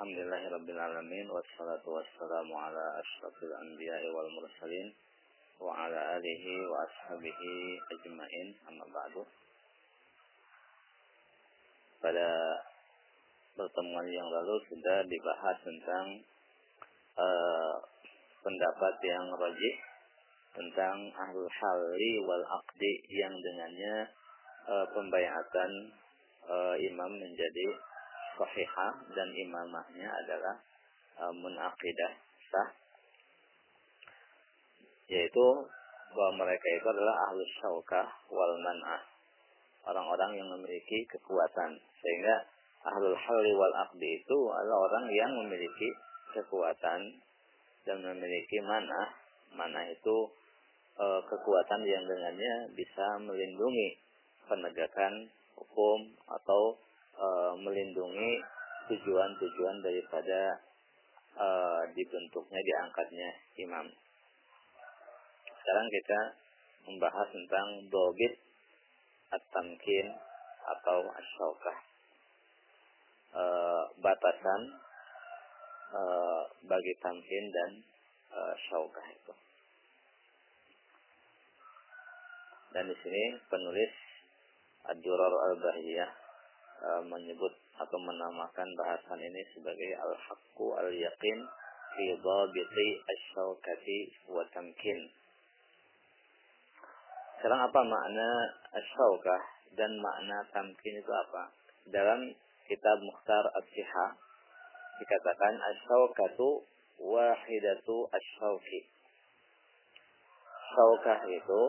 Alhamdulillahirrabbilalamin 0.00 1.28
Wassalatu 1.28 1.92
wassalamu 1.92 2.56
ala 2.56 3.04
ashrafil 3.04 3.52
anbiya 3.52 4.00
wal 4.16 4.32
mursalin 4.32 4.88
Wa 5.60 5.76
ala 5.76 6.16
alihi 6.16 6.64
wa 6.64 6.88
ashabihi 6.88 7.76
ajma'in. 7.84 8.48
Amma 8.64 8.88
ba'du. 8.88 9.28
Pada 12.00 12.28
pertemuan 13.52 14.08
yang 14.08 14.24
lalu 14.24 14.56
sudah 14.72 15.04
dibahas 15.04 15.56
tentang 15.68 16.24
uh, 17.20 17.76
pendapat 18.40 18.94
yang 19.04 19.28
rajih 19.36 19.76
tentang 20.56 21.12
ahlul 21.12 21.52
halli 21.60 22.12
wal 22.24 22.44
aqdi 22.48 23.04
yang 23.12 23.36
dengannya 23.36 24.08
uh, 24.64 24.88
pembayatan 24.96 25.92
uh, 26.48 26.72
imam 26.88 27.12
menjadi 27.20 27.89
sahihah 28.40 29.04
dan 29.12 29.28
imamahnya 29.36 30.08
adalah 30.24 30.56
uh, 31.20 31.32
munaqidah 31.36 32.12
sah. 32.48 32.68
Yaitu 35.12 35.46
bahwa 36.16 36.32
mereka 36.40 36.66
itu 36.72 36.86
adalah 36.88 37.28
ahlus 37.28 37.52
syaukah 37.60 38.08
wal 38.32 38.56
man'ah. 38.64 39.04
Orang-orang 39.84 40.40
yang 40.40 40.48
memiliki 40.56 41.04
kekuatan. 41.12 41.76
Sehingga 42.00 42.36
ahlul 42.88 43.16
halli 43.16 43.52
wal 43.52 43.76
aqdi 43.84 44.24
itu 44.24 44.38
adalah 44.48 44.88
orang 44.88 45.04
yang 45.12 45.30
memiliki 45.44 45.92
kekuatan 46.32 47.00
dan 47.84 47.98
memiliki 48.00 48.58
mana 48.64 49.12
mana 49.52 49.82
itu 49.90 50.30
e, 50.94 51.06
kekuatan 51.26 51.82
yang 51.84 52.04
dengannya 52.06 52.70
bisa 52.72 53.18
melindungi 53.20 53.98
penegakan 54.46 55.28
hukum 55.58 56.14
atau 56.30 56.78
e, 57.20 57.28
melindungi 57.60 58.40
tujuan-tujuan 58.88 59.76
daripada 59.84 60.40
e, 61.36 61.48
dibentuknya 61.92 62.60
diangkatnya 62.64 63.28
imam. 63.60 63.86
Sekarang 65.60 65.86
kita 65.92 66.20
membahas 66.88 67.28
tentang 67.28 67.68
dobit 67.92 68.34
at-tamkin 69.30 70.06
atau 70.64 70.98
asyaukah. 71.12 71.78
E, 73.36 73.44
batasan 74.00 74.62
e, 75.92 76.02
bagi 76.64 76.94
tamkin 77.04 77.44
dan 77.52 77.70
e, 78.32 78.40
syaukah 78.68 79.06
itu. 79.12 79.34
Dan 82.70 82.86
di 82.86 82.96
sini 83.02 83.34
penulis 83.50 83.92
Ad-Durar 84.86 85.34
Al-Bahiyah 85.50 86.19
e, 86.80 86.88
menyebut 87.04 87.52
atau 87.76 87.98
menamakan 88.00 88.68
bahasan 88.76 89.20
ini 89.20 89.42
sebagai 89.52 89.90
Al-Haqqu 90.00 90.66
Al-Yaqin 90.80 91.38
fi 91.96 92.04
dhabiti 92.16 92.88
asy-syaukati 93.04 93.98
wa 94.32 94.44
tamkin. 94.52 95.00
Sekarang 97.40 97.72
apa 97.72 97.80
makna 97.80 98.28
asyaukah 98.76 99.42
dan 99.76 99.96
makna 99.96 100.44
tamkin 100.52 101.00
itu 101.00 101.12
apa? 101.12 101.48
Dalam 101.88 102.20
kitab 102.68 103.00
Mukhtar 103.00 103.44
As-Siha 103.56 104.06
dikatakan 105.00 105.56
asyaukatu 105.56 106.60
wahidatu 107.00 108.04
asyauki. 108.12 108.80
Syaukah 110.70 111.20
itu 111.32 111.62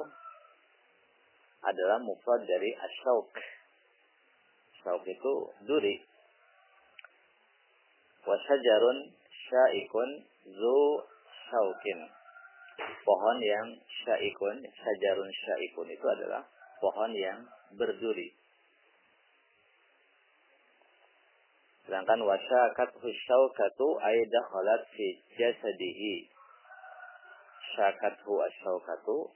adalah 1.64 1.98
mufrad 2.04 2.44
dari 2.44 2.76
asyauk. 2.76 3.32
Syauk 4.82 5.06
itu 5.06 5.34
duri. 5.70 5.96
Wasajarun 8.26 8.98
syaikun 9.30 10.10
zu 10.50 10.78
syaukin. 11.50 12.00
Pohon 12.82 13.38
yang 13.42 13.68
syaikun, 14.06 14.58
sajarun 14.66 15.30
syaikun 15.30 15.88
itu 15.90 16.06
adalah 16.06 16.42
pohon 16.82 17.14
yang 17.14 17.46
berduri. 17.78 18.34
Sedangkan 21.86 22.26
wasyakat 22.26 22.90
husyaukatu 22.98 23.88
aidah 24.02 24.44
khalat 24.50 24.82
fi 24.98 25.06
jasadihi. 25.38 26.26
Syakathu 27.78 28.34
asyaukatu 28.34 29.30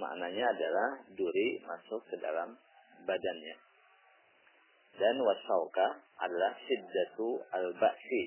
maknanya 0.00 0.48
adalah 0.48 0.90
duri 1.12 1.60
masuk 1.66 2.00
ke 2.08 2.16
dalam 2.22 2.56
badannya. 3.04 3.67
Dan 4.98 5.16
wasyauka 5.22 6.02
adalah 6.18 6.52
siddatu 6.66 7.38
al-ba'si. 7.54 8.22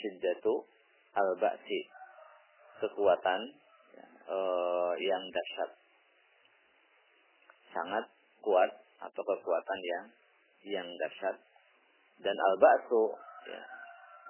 Siddatu 0.00 0.64
al-ba'si. 1.12 1.80
Kekuatan 2.80 3.40
uh, 4.28 4.92
yang 4.96 5.22
dahsyat. 5.28 5.70
Sangat 7.76 8.04
kuat 8.40 8.72
atau 9.04 9.22
kekuatan 9.22 9.80
yang 9.84 10.04
yang 10.64 10.88
dahsyat. 10.96 11.36
Dan 12.24 12.32
al-ba'su 12.32 13.02
ya, 13.52 13.62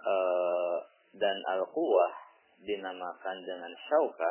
uh, 0.03 0.79
dan 1.15 1.39
al-quwah 1.55 2.13
dinamakan 2.67 3.37
dengan 3.47 3.73
syauka 3.87 4.31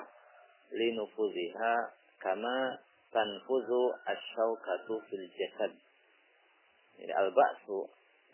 linufuziha 0.75 1.73
kama 2.19 2.83
tanfuzu 3.15 3.83
asyaukatu 4.03 4.99
fil 5.07 5.27
jasad. 5.39 5.71
Jadi 6.99 7.11
al-ba'su 7.11 7.79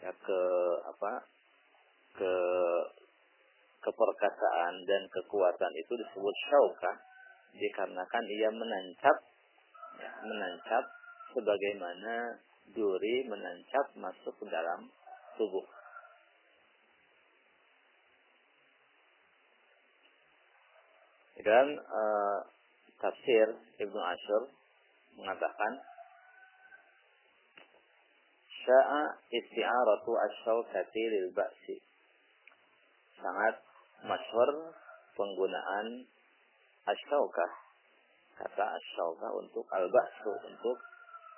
ya 0.02 0.12
ke 0.14 0.40
apa? 0.86 1.12
ke 2.12 2.34
keperkasaan 3.82 4.84
dan 4.84 5.02
kekuatan 5.10 5.74
itu 5.80 5.94
disebut 5.96 6.36
syauka 6.52 6.92
dikarenakan 7.56 8.26
ia 8.30 8.50
menancap 8.52 9.18
ya, 9.98 10.12
menancap 10.28 10.84
sebagaimana 11.34 12.36
duri 12.76 13.26
menancap 13.26 13.86
masuk 13.98 14.36
ke 14.38 14.46
dalam 14.48 14.92
tubuh. 15.40 15.66
Dan 21.42 21.74
uh, 21.74 22.40
tafsir 23.02 23.58
Ibnu 23.82 23.98
Ashur 23.98 24.42
mengatakan 25.18 25.82
sya'a 28.72 29.04
isti'aratu 29.36 30.12
asyaukati 30.16 31.04
lil 31.12 31.28
ba'si. 31.36 31.76
Sangat 33.20 33.59
masyhur 34.08 34.72
penggunaan 35.20 36.08
asyaukah 36.88 37.52
kata 38.40 38.66
asyaukah 38.80 39.31
untuk 39.44 39.68
al-ba'su 39.68 40.31
untuk 40.48 40.80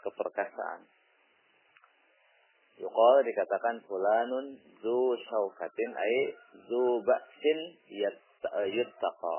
keperkasaan. 0.06 0.86
Yuqal 2.78 3.16
dikatakan 3.26 3.82
fulanun 3.90 4.62
zu 4.78 4.98
syaukatin 5.26 5.92
ay 5.98 6.38
zu 6.70 7.02
ba'sin 7.02 7.60
yuttaqa. 8.70 9.38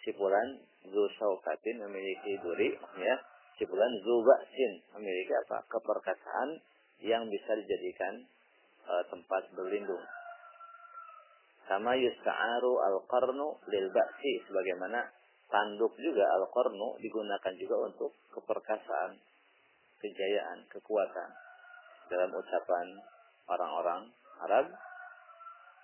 Si 0.00 0.16
fulan 0.16 0.56
zu 0.88 1.02
syaukatin 1.20 1.84
memiliki 1.84 2.40
duri 2.40 2.72
ya 2.80 3.16
si 3.60 3.68
fulan 3.68 3.92
zu 4.00 4.14
ba'sin 4.24 4.72
memiliki 4.96 5.36
apa? 5.46 5.62
Keperkasaan 5.68 6.58
yang 7.02 7.30
bisa 7.30 7.54
dijadikan 7.54 8.26
uh, 8.86 9.02
tempat 9.06 9.46
berlindung. 9.54 10.02
Sama 11.68 11.94
yusta'aru 11.94 12.80
al-qarnu 12.80 13.60
lil 13.68 13.86
ba'si 13.92 14.32
sebagaimana 14.48 15.04
tanduk 15.52 15.94
juga 16.00 16.24
al-qarnu 16.40 16.96
digunakan 16.98 17.54
juga 17.60 17.76
untuk 17.92 18.10
keperkasaan 18.32 19.20
kejayaan 20.00 20.58
kekuatan 20.72 21.30
dalam 22.08 22.30
ucapan 22.32 22.86
orang-orang 23.46 24.02
Arab. 24.48 24.66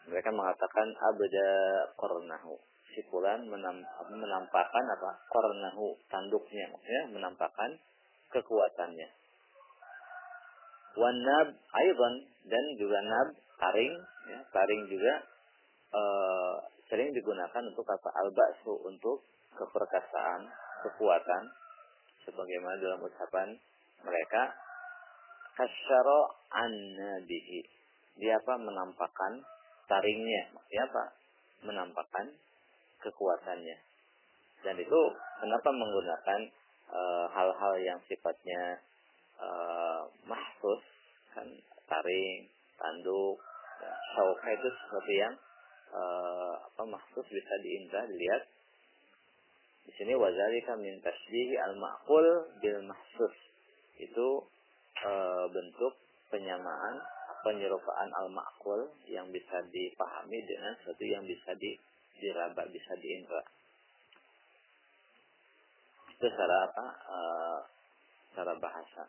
Mereka 0.08 0.30
mengatakan 0.32 0.88
abda 0.92 1.48
qarnahu. 1.96 2.56
Si 2.94 3.02
fulan 3.10 3.42
menam, 3.50 3.82
menampakkan 4.06 4.84
apa? 4.86 5.18
Qarnahu 5.26 5.98
tanduknya 6.06 6.70
ya 6.70 7.02
menampakkan 7.10 7.74
kekuatannya 8.30 9.23
wan 10.94 11.16
nab 11.22 11.48
dan 12.44 12.64
juga 12.78 12.98
nab 13.02 13.28
taring 13.58 13.94
ya, 14.30 14.38
taring 14.52 14.82
juga 14.90 15.14
uh, 15.94 16.54
sering 16.90 17.10
digunakan 17.16 17.62
untuk 17.64 17.86
apa 17.88 18.10
al-ba'su 18.24 18.72
untuk 18.84 19.24
keperkasaan 19.56 20.46
kekuatan 20.84 21.42
sebagaimana 22.28 22.76
dalam 22.76 23.00
ucapan 23.00 23.48
mereka 24.04 24.52
kasyara 25.54 26.20
an 26.52 26.72
nabihi. 26.98 27.62
Dia 28.20 28.38
apa? 28.38 28.54
Menampakkan 28.58 29.42
taringnya. 29.86 30.54
Maksudnya 30.54 30.82
apa? 30.86 31.04
Menampakkan 31.64 32.26
kekuatannya. 33.02 33.76
Dan 34.64 34.74
itu 34.80 35.00
kenapa 35.40 35.68
menggunakan 35.72 36.40
hal-hal 37.32 37.74
uh, 37.74 37.82
yang 37.82 37.98
sifatnya 38.06 38.78
uh, 39.40 40.02
mahsus 40.28 40.82
kan 41.34 41.48
taring, 41.90 42.46
tanduk 42.78 43.38
Sauka 44.14 44.46
itu 44.54 44.68
sesuatu 44.70 45.10
yang 45.10 45.34
uh, 45.90 46.54
apa 46.62 46.82
maksud 46.86 47.24
bisa 47.26 47.54
diindra 47.66 48.06
dilihat. 48.06 48.46
Di 49.84 49.92
sini 50.00 50.14
wazalika 50.16 50.78
min 50.78 51.02
tasbihi 51.02 51.58
al 51.58 51.74
ma'qul 51.76 52.26
bil 52.62 52.80
mahsus. 52.86 53.34
Itu 53.98 54.46
uh, 55.02 55.44
bentuk 55.50 55.98
penyamaan 56.30 57.02
penyerupaan 57.42 58.10
al 58.14 58.30
ma'qul 58.30 58.86
yang 59.10 59.28
bisa 59.34 59.60
dipahami 59.68 60.38
dengan 60.46 60.72
sesuatu 60.78 61.04
yang 61.04 61.26
bisa 61.26 61.52
di 61.58 61.74
diraba, 62.22 62.62
bisa 62.70 62.92
diindra. 63.02 63.42
Itu 66.14 66.26
cara 66.30 66.56
apa? 66.70 66.86
Uh, 67.10 67.58
cara 68.38 68.54
bahasa. 68.62 69.04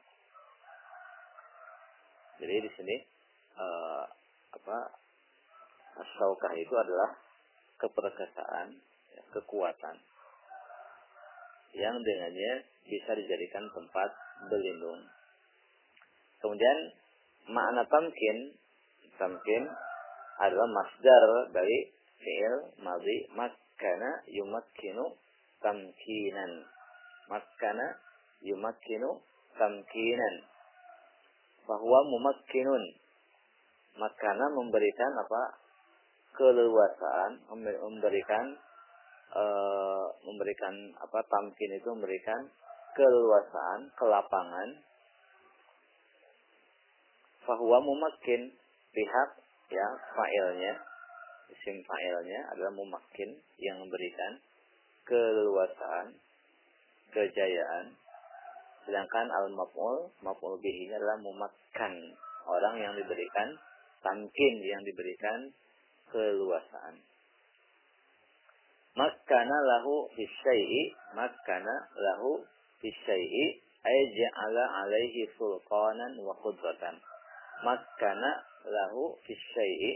Jadi 2.40 2.56
di 2.62 2.70
sini 2.76 2.96
uh, 3.56 4.04
apa 4.56 4.78
saukah 6.20 6.54
itu 6.56 6.76
adalah 6.76 7.16
keperkasaan, 7.80 8.76
ya, 9.16 9.24
kekuatan 9.36 9.96
yang 11.76 11.96
dengannya 12.00 12.64
bisa 12.88 13.12
dijadikan 13.20 13.68
tempat 13.76 14.10
berlindung. 14.48 15.04
Kemudian 16.40 16.78
makna 17.52 17.84
tamkin, 17.88 18.38
tamkin 19.20 19.64
adalah 20.40 20.68
masdar 20.72 21.52
dari 21.52 21.92
fi'il 22.20 22.56
madhi 22.80 23.28
makkana 23.36 24.24
yumakkinu 24.31 25.16
tamkinan. 25.60 26.52
Makkana 27.28 27.88
yumakkinu 28.40 29.20
tamkinan. 29.60 30.36
Bahwa 31.66 32.00
mumakkinun. 32.06 32.84
Makkana 33.96 34.46
memberikan 34.54 35.12
apa? 35.20 35.66
keleluasaan, 36.36 37.48
memberikan 37.80 38.60
uh, 39.32 40.04
memberikan 40.20 40.92
apa 41.00 41.24
tamkin 41.32 41.80
itu 41.80 41.88
memberikan 41.96 42.44
keleluasaan, 42.92 43.88
kelapangan. 43.96 44.70
Bahwa 47.48 47.78
mumakkin 47.80 48.52
pihak 48.92 49.30
ya 49.72 49.88
failnya 50.12 50.76
isim 51.52 51.82
fa'ilnya 51.86 52.40
adalah 52.54 52.74
mumakin 52.74 53.30
yang 53.62 53.78
memberikan 53.82 54.42
keleluasaan, 55.06 56.14
kejayaan. 57.14 57.94
Sedangkan 58.86 59.28
al-maf'ul, 59.34 60.14
maf'ul 60.22 60.62
bihi 60.62 60.94
adalah 60.94 61.18
mumakkan, 61.18 61.94
orang 62.46 62.78
yang 62.78 62.94
diberikan 62.94 63.50
tamkin, 64.06 64.56
yang 64.62 64.82
diberikan 64.86 65.50
keluasaan. 66.14 67.02
Makkana 68.96 69.58
lahu 69.76 70.08
fisyai'i, 70.14 70.94
makkana 71.18 71.76
lahu 71.98 72.46
fisyai'i, 72.80 73.46
ay 73.86 74.00
ja'ala 74.14 74.86
alaihi 74.86 75.30
sulqanan 75.36 76.16
wa 76.22 76.31
qudratan. 76.40 76.96
Makkana 77.66 78.31
lahu 78.64 79.18
fisyai'i, 79.26 79.94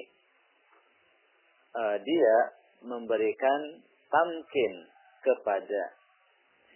uh, 1.78 1.96
dia 2.02 2.36
memberikan 2.84 3.86
tamkin 4.10 4.74
kepada 5.22 5.99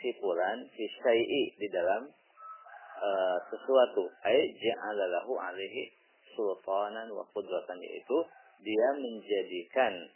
si 0.04 0.12
fulan 0.20 0.68
si 0.76 0.84
syai'i 1.00 1.56
di 1.56 1.68
dalam 1.72 2.12
uh, 3.00 3.38
sesuatu. 3.48 4.12
Ay 4.28 4.52
ja'alalahu 4.60 5.40
alaihi 5.40 5.88
sultanan 6.36 7.08
wa 7.16 7.24
qudratan. 7.32 7.80
Yaitu 7.80 8.18
dia 8.60 8.90
menjadikan 9.00 10.12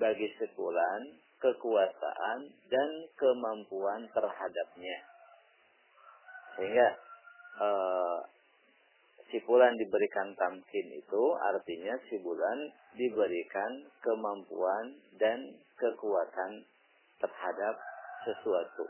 bagi 0.00 0.32
sepulan 0.40 1.20
kekuasaan 1.36 2.48
dan 2.72 2.90
kemampuan 3.20 4.08
terhadapnya. 4.08 4.98
Sehingga 6.56 6.88
uh, 7.60 8.18
si 9.28 9.36
bulan 9.44 9.76
diberikan 9.76 10.32
tamkin 10.32 10.86
itu 10.96 11.22
artinya 11.36 11.92
si 12.08 12.16
bulan 12.24 12.72
diberikan 12.96 13.84
kemampuan 14.00 14.96
dan 15.20 15.60
kekuatan 15.76 16.64
terhadap 17.20 17.76
sesuatu. 18.24 18.88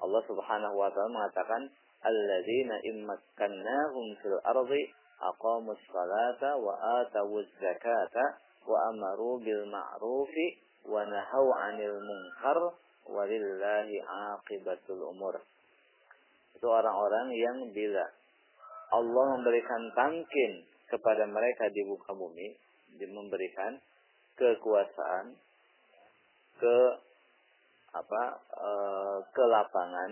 Allah 0.00 0.22
Subhanahu 0.24 0.74
wa 0.76 0.88
taala 0.88 1.12
mengatakan 1.12 1.62
alladzina 2.00 2.76
immakkannahum 2.88 4.16
fil 4.24 4.38
ardi 4.44 4.82
aqamus 5.20 5.80
salata 5.92 6.56
wa 6.56 6.72
atawuz 7.04 7.48
zakata 7.60 8.40
wa 8.64 8.76
amaru 8.92 9.40
bil 9.44 9.68
ma'rufi 9.68 10.46
wa 10.88 11.04
nahaw 11.04 11.46
'anil 11.68 12.00
munkar 12.00 12.58
walillahi 13.04 14.00
'aqibatul 14.00 15.12
umur. 15.12 15.36
Itu 16.56 16.66
orang-orang 16.68 17.32
yang 17.36 17.58
bila 17.72 18.04
Allah 18.90 19.24
memberikan 19.38 19.92
tamkin 19.94 20.52
kepada 20.90 21.22
mereka 21.28 21.70
di 21.70 21.86
muka 21.86 22.10
bumi, 22.10 22.58
memberikan 22.98 23.78
kekuasaan, 24.34 25.38
ke 26.60 26.76
apa 27.90 28.22
e, 28.54 28.70
ke 29.30 29.44
lapangan 29.44 30.10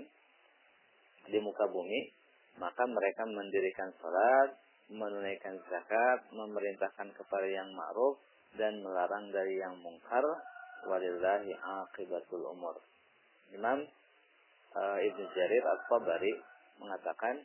di 1.29 1.39
muka 1.39 1.69
bumi, 1.69 2.11
maka 2.59 2.83
mereka 2.89 3.23
mendirikan 3.29 3.93
salat, 4.01 4.57
menunaikan 4.89 5.61
zakat, 5.69 6.25
memerintahkan 6.33 7.13
kepada 7.15 7.47
yang 7.47 7.69
ma'ruf 7.77 8.19
dan 8.57 8.81
melarang 8.81 9.29
dari 9.31 9.61
yang 9.61 9.77
mungkar. 9.79 10.25
Walillahi 10.79 11.53
aqibatul 11.59 12.55
umur. 12.55 12.79
Imam 13.51 13.83
e, 14.73 14.83
Ibn 15.11 15.21
Jarir 15.35 15.65
Al-Tabari 15.67 16.33
mengatakan 16.79 17.43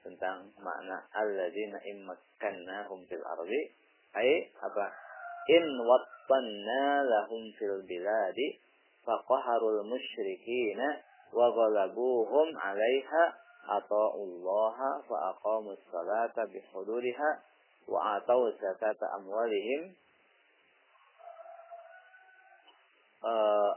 tentang 0.00 0.48
makna 0.62 1.04
alladzina 1.12 1.78
immakkannahum 1.84 3.04
fil 3.04 3.20
ardi 3.20 3.60
ai 4.16 4.48
apa 4.58 4.86
in 5.50 5.64
wattanna 5.84 7.04
lahum 7.04 7.42
fil 7.58 7.84
biladi 7.84 8.56
faqaharul 9.06 9.84
musyrikina 9.86 10.88
wa 11.32 11.46
ghalabuhum 11.50 12.48
'alaiha 12.56 13.24
ata'ullaha 13.70 14.90
fa 15.06 15.16
aqamus 15.34 15.78
salata 15.92 16.46
bihududiha 16.50 17.30
wa 17.88 18.18
atau 18.18 18.50
zakata 18.58 19.06
amwalihim 19.18 19.94
uh, 23.22 23.70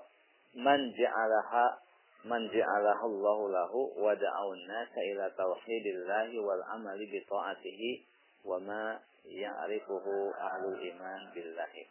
man 0.58 0.80
ja'alaha 0.98 1.84
man 2.24 2.48
ja'alahu 2.48 3.04
Allah 3.10 3.40
lahu 3.52 3.92
wa 4.00 4.16
da'aun 4.16 4.60
nasa 4.64 5.00
ila 5.12 5.28
tauhidillahi 5.36 6.40
wal 6.40 6.64
amali 6.72 7.04
bi 7.12 7.20
ta'atihi 7.28 7.92
wa 8.48 8.60
ma 8.64 8.96
ya'rifuhu 9.28 10.32
ahlul 10.36 10.80
iman 10.80 11.22
billahi. 11.36 11.84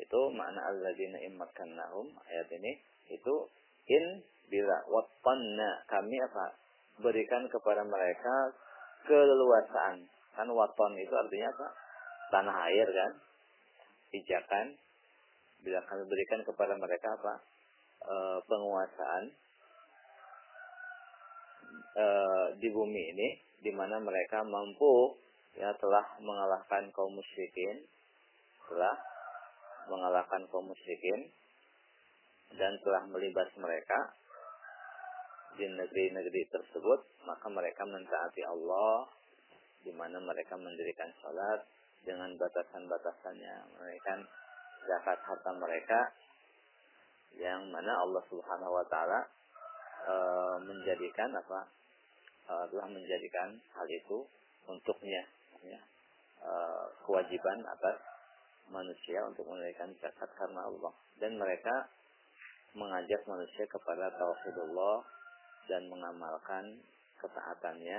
Itu 0.00 0.20
makna 0.32 0.72
alladzina 0.72 1.20
immakannahum 1.28 2.08
ayat 2.24 2.48
ini 2.56 2.72
itu 3.12 3.34
in 3.92 4.24
bila 4.48 4.80
watanna 4.88 5.84
kami 5.86 6.16
apa 6.24 6.56
berikan 7.04 7.44
kepada 7.52 7.84
mereka 7.84 8.56
keleluasaan. 9.04 10.08
Kan 10.34 10.48
waton 10.48 10.92
itu 10.96 11.12
artinya 11.12 11.48
apa? 11.52 11.68
Tanah 12.32 12.56
air 12.70 12.88
kan? 12.88 13.12
Pijakan. 14.10 14.66
Bila 15.60 15.84
kami 15.84 16.02
berikan 16.08 16.40
kepada 16.48 16.72
mereka 16.80 17.12
apa? 17.20 17.34
e, 18.04 18.16
penguasaan 18.48 19.24
e, 21.96 22.06
di 22.60 22.68
bumi 22.72 23.02
ini 23.16 23.28
di 23.60 23.70
mana 23.74 24.00
mereka 24.00 24.40
mampu 24.44 25.16
ya 25.58 25.74
telah 25.76 26.06
mengalahkan 26.22 26.88
kaum 26.96 27.12
musyrikin 27.12 27.84
telah 28.70 28.96
mengalahkan 29.88 30.44
kaum 30.50 30.68
musyrikin 30.68 31.30
dan 32.58 32.74
telah 32.82 33.06
melibas 33.06 33.48
mereka 33.56 34.12
di 35.56 35.66
negeri-negeri 35.66 36.42
tersebut 36.50 37.00
maka 37.26 37.46
mereka 37.48 37.82
mentaati 37.86 38.42
Allah 38.46 39.08
di 39.84 39.92
mana 39.96 40.20
mereka 40.20 40.56
mendirikan 40.60 41.08
salat 41.24 41.64
dengan 42.04 42.32
batasan-batasannya. 42.36 43.56
Mereka 43.80 44.12
zakat 44.88 45.18
harta 45.24 45.50
mereka 45.56 46.00
yang 47.36 47.68
mana 47.70 47.92
Allah 48.00 48.24
Subhanahu 48.28 48.72
wa 48.74 48.84
taala 48.88 49.20
e, 50.04 50.14
menjadikan 50.64 51.30
apa? 51.36 51.60
E, 52.48 52.52
telah 52.72 52.88
menjadikan 52.88 53.48
hal 53.76 53.86
itu 53.88 54.24
untuknya 54.68 55.22
ya. 55.64 55.80
E, 56.40 56.52
kewajiban 57.04 57.58
atas 57.64 57.96
manusia 58.70 59.26
untuk 59.26 59.46
menunaikan 59.46 59.90
zakat 59.98 60.30
karena 60.38 60.64
Allah 60.64 60.94
dan 61.18 61.36
mereka 61.36 61.90
mengajak 62.74 63.20
manusia 63.26 63.66
kepada 63.66 64.14
tauhidullah 64.14 65.02
dan 65.66 65.82
mengamalkan 65.90 66.78
ketaatannya 67.18 67.98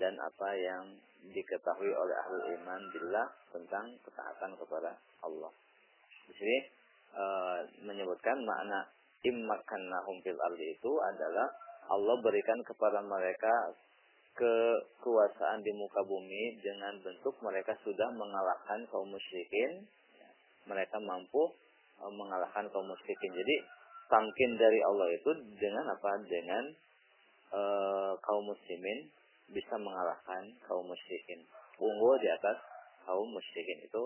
dan 0.00 0.14
apa 0.18 0.48
yang 0.58 0.84
diketahui 1.30 1.92
oleh 1.92 2.16
ahli 2.26 2.40
iman 2.60 2.82
billah 2.90 3.28
tentang 3.54 3.86
ketaatan 4.02 4.52
kepada 4.58 4.90
Allah. 5.22 5.52
Di 6.28 6.32
sini 6.34 6.58
e, 7.14 7.24
menyebutkan 7.86 8.36
makna 8.42 8.84
immakannahum 9.24 10.20
fil 10.20 10.40
ardi 10.40 10.74
itu 10.74 10.92
adalah 11.00 11.48
Allah 11.88 12.16
berikan 12.20 12.60
kepada 12.64 13.00
mereka 13.04 13.72
kekuasaan 14.34 15.62
di 15.62 15.70
muka 15.70 16.02
bumi 16.02 16.58
dengan 16.58 16.98
bentuk 16.98 17.38
mereka 17.38 17.70
sudah 17.86 18.10
mengalahkan 18.10 18.82
kaum 18.90 19.06
musyrikin. 19.06 19.86
Mereka 20.66 20.98
mampu 20.98 21.54
e, 22.02 22.04
mengalahkan 22.10 22.66
kaum 22.74 22.90
musyrikin. 22.90 23.30
Jadi 23.30 23.56
tamkin 24.10 24.50
dari 24.58 24.80
Allah 24.82 25.08
itu 25.14 25.30
dengan 25.54 25.86
apa? 25.86 26.10
Dengan 26.26 26.64
e, 27.54 27.60
kaum 28.18 28.44
muslimin 28.50 29.06
bisa 29.54 29.78
mengalahkan 29.78 30.50
kaum 30.66 30.82
musyrikin. 30.82 31.46
Unggul 31.78 32.18
di 32.18 32.28
atas 32.30 32.58
kaum 33.06 33.30
musyrikin 33.30 33.86
itu 33.86 34.02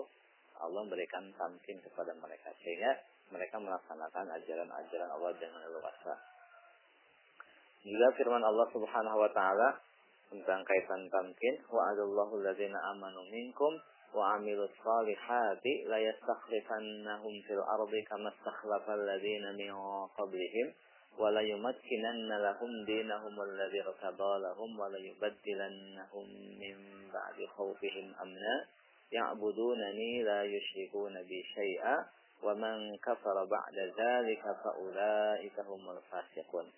Allah 0.59 0.83
memberikan 0.83 1.23
tamkin 1.39 1.79
kepada 1.81 2.11
mereka 2.19 2.51
sehingga 2.59 2.91
mereka 3.31 3.57
melaksanakan 3.57 4.25
ajaran-ajaran 4.35 5.09
Allah 5.09 5.31
dengan 5.39 5.61
leluasa. 5.63 6.13
Juga 7.79 8.11
firman 8.19 8.43
Allah 8.43 8.67
Subhanahu 8.75 9.17
wa 9.23 9.31
taala 9.31 9.88
tentang 10.30 10.62
kaitan 10.66 11.06
tamkin 11.10 11.54
wa 11.70 11.90
adallahu 11.94 12.40
alladzina 12.42 12.78
amanu 12.90 13.22
minkum 13.30 13.72
wa 14.14 14.34
amilus 14.38 14.72
salihati 14.82 15.86
la 15.86 15.98
yastakhlifannahum 15.98 17.34
fil 17.46 17.62
ardi 17.62 18.00
kama 18.08 18.30
istakhlafa 18.34 18.92
alladzina 18.98 19.52
min 19.54 19.70
qablihim 20.16 20.68
ولا 21.18 21.40
يمكنن 21.40 22.30
لهم 22.42 22.84
دينهم 22.84 23.42
الذي 23.42 23.80
ارتضى 23.86 24.32
لهم 24.42 24.80
ولا 24.80 24.98
يبدلنهم 24.98 26.26
من 26.58 26.76
بعد 27.14 27.38
خوفهم 27.56 28.14
أمنا 28.22 28.66
يعبدونني 29.12 30.22
لا 30.22 30.44
يشركون 30.44 31.22
بي 31.22 31.42
شيئا 31.54 32.06
ومن 32.42 32.96
كفر 32.96 33.44
بعد 33.44 33.76
ذلك 33.98 34.42
فأولئك 34.64 35.60
هم 35.60 35.90
الفاسقون 35.90 36.72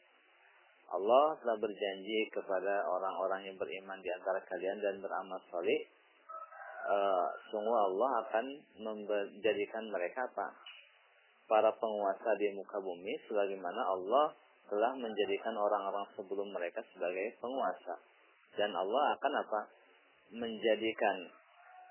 Allah 0.91 1.39
telah 1.39 1.55
berjanji 1.55 2.27
kepada 2.35 2.83
orang-orang 2.83 3.47
yang 3.47 3.55
beriman 3.55 3.99
di 4.03 4.11
antara 4.11 4.43
kalian 4.43 4.77
dan 4.83 4.99
beramal 4.99 5.39
soleh. 5.47 5.87
Uh, 6.81 7.27
sungguh 7.53 7.77
Allah 7.77 8.11
akan 8.27 8.45
menjadikan 8.81 9.87
mereka 9.87 10.27
apa? 10.27 10.51
para 11.51 11.67
penguasa 11.75 12.31
di 12.39 12.47
muka 12.55 12.79
bumi 12.79 13.11
sebagaimana 13.27 13.83
Allah 13.83 14.31
telah 14.71 14.95
menjadikan 14.95 15.51
orang-orang 15.59 16.07
sebelum 16.15 16.47
mereka 16.47 16.79
sebagai 16.95 17.35
penguasa. 17.43 17.99
Dan 18.55 18.71
Allah 18.71 19.19
akan 19.19 19.33
apa? 19.35 19.61
Menjadikan 20.31 21.27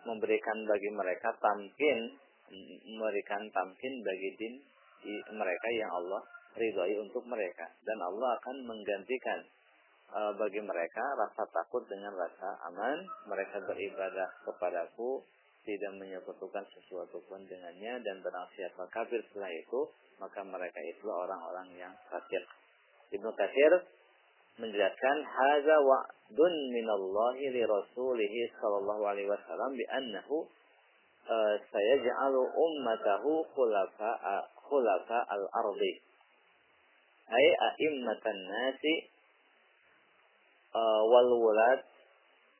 memberikan 0.08 0.64
bagi 0.64 0.90
mereka 0.96 1.28
tamkin 1.44 2.16
memberikan 2.88 3.42
tamkin 3.52 3.94
bagi 4.00 4.30
din 4.40 4.54
mereka 5.28 5.68
yang 5.76 5.92
Allah 5.92 6.24
ridhoi 6.56 6.94
untuk 7.02 7.22
mereka. 7.26 7.66
Dan 7.86 7.98
Allah 8.00 8.38
akan 8.40 8.56
menggantikan 8.66 9.38
uh, 10.14 10.32
bagi 10.34 10.60
mereka 10.62 11.04
rasa 11.18 11.46
takut 11.50 11.86
dengan 11.86 12.14
rasa 12.14 12.48
aman. 12.70 12.98
Mereka 13.30 13.66
beribadah 13.66 14.28
kepadaku 14.46 15.22
tidak 15.64 15.92
menyebutkan 16.00 16.64
sesuatu 16.72 17.20
pun 17.28 17.44
dengannya 17.44 18.00
dan 18.00 18.16
barang 18.24 18.48
siapa 18.56 18.82
kafir. 18.90 19.20
Setelah 19.30 19.52
itu 19.52 19.80
maka 20.20 20.40
mereka 20.44 20.80
itu 20.84 21.04
orang-orang 21.08 21.68
yang 21.76 21.92
kafir. 22.08 22.42
Ibnu 23.10 23.30
Katsir 23.34 23.72
menjelaskan 24.60 25.16
hadza 25.24 25.76
wa'dun 25.80 26.54
minallahi 26.70 27.44
li 27.56 27.62
rasulih 27.64 28.34
sallallahu 28.60 29.02
alaihi 29.08 29.26
wasallam 29.26 29.72
bi 29.72 29.84
annahu 29.88 30.44
uh, 31.26 31.54
sayaj'alu 31.72 32.40
ummatahu 32.44 33.40
khulafa 33.56 34.10
khulafa 34.68 35.18
al-ardi 35.32 36.09
ay 37.30 37.46
a'immatan 37.68 38.38
nasi 38.50 38.94
uh, 40.74 41.02
wal 41.06 41.30
wulad 41.38 41.80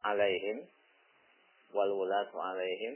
alaihim 0.07 0.63
wal 1.75 1.91
wulatu 1.91 2.37
alaihim 2.39 2.95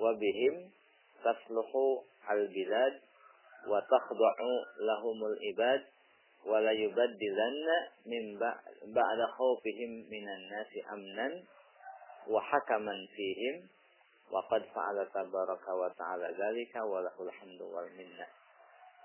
wa 0.00 0.12
bihim 0.16 0.72
tasluhu 1.20 2.04
al 2.28 2.42
bilad 2.48 2.94
wa 3.68 3.76
takhda'u 3.84 4.52
lahumul 4.80 5.36
ibad 5.44 5.80
wa 6.48 6.56
la 6.64 6.72
yubaddilanna 6.72 7.76
min 8.08 8.40
ba'da 8.96 9.26
khawfihim 9.36 10.08
minan 10.08 10.40
nasi 10.48 10.80
amnan 10.88 11.32
wa 12.28 12.40
hakaman 12.40 13.00
fihim 13.12 13.68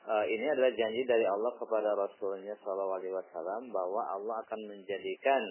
Uh, 0.06 0.22
ini 0.30 0.46
adalah 0.54 0.70
janji 0.70 1.02
dari 1.02 1.26
Allah 1.26 1.50
kepada 1.58 1.98
Rasulnya 1.98 2.54
Shallallahu 2.62 3.02
Alaihi 3.02 3.18
Wasallam 3.18 3.74
bahwa 3.74 4.06
Allah 4.06 4.38
akan 4.46 4.62
menjadikan 4.70 5.42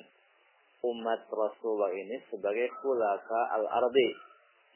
umat 0.78 1.26
Rasulullah 1.26 1.90
ini 1.90 2.22
sebagai 2.30 2.70
khulafa 2.78 3.40
al-ardi. 3.58 4.08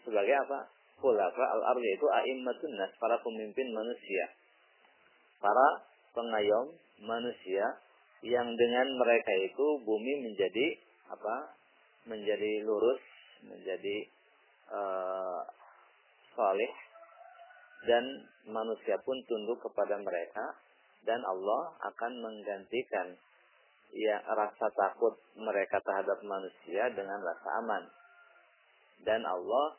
Sebagai 0.02 0.34
apa? 0.34 0.66
Khulafa 0.98 1.44
al-ardi 1.54 1.94
itu 1.94 2.06
a'immatun 2.10 2.74
para 2.98 3.22
pemimpin 3.22 3.70
manusia. 3.70 4.34
Para 5.38 5.86
pengayom 6.10 6.74
manusia 7.06 7.78
yang 8.26 8.50
dengan 8.58 8.86
mereka 8.98 9.30
itu 9.46 9.66
bumi 9.86 10.26
menjadi 10.26 10.66
apa? 11.06 11.54
Menjadi 12.10 12.66
lurus, 12.66 12.98
menjadi 13.46 13.96
uh, 14.74 15.46
saleh 16.34 16.72
dan 17.86 18.04
manusia 18.48 18.98
pun 19.06 19.14
tunduk 19.28 19.62
kepada 19.62 20.00
mereka 20.02 20.56
dan 21.06 21.22
Allah 21.22 21.76
akan 21.94 22.12
menggantikan 22.18 23.14
ya 23.94 24.20
rasa 24.28 24.66
takut 24.74 25.14
mereka 25.38 25.80
terhadap 25.80 26.18
manusia 26.26 26.90
dengan 26.92 27.22
rasa 27.22 27.48
aman. 27.62 27.84
Dan 29.06 29.22
Allah 29.22 29.78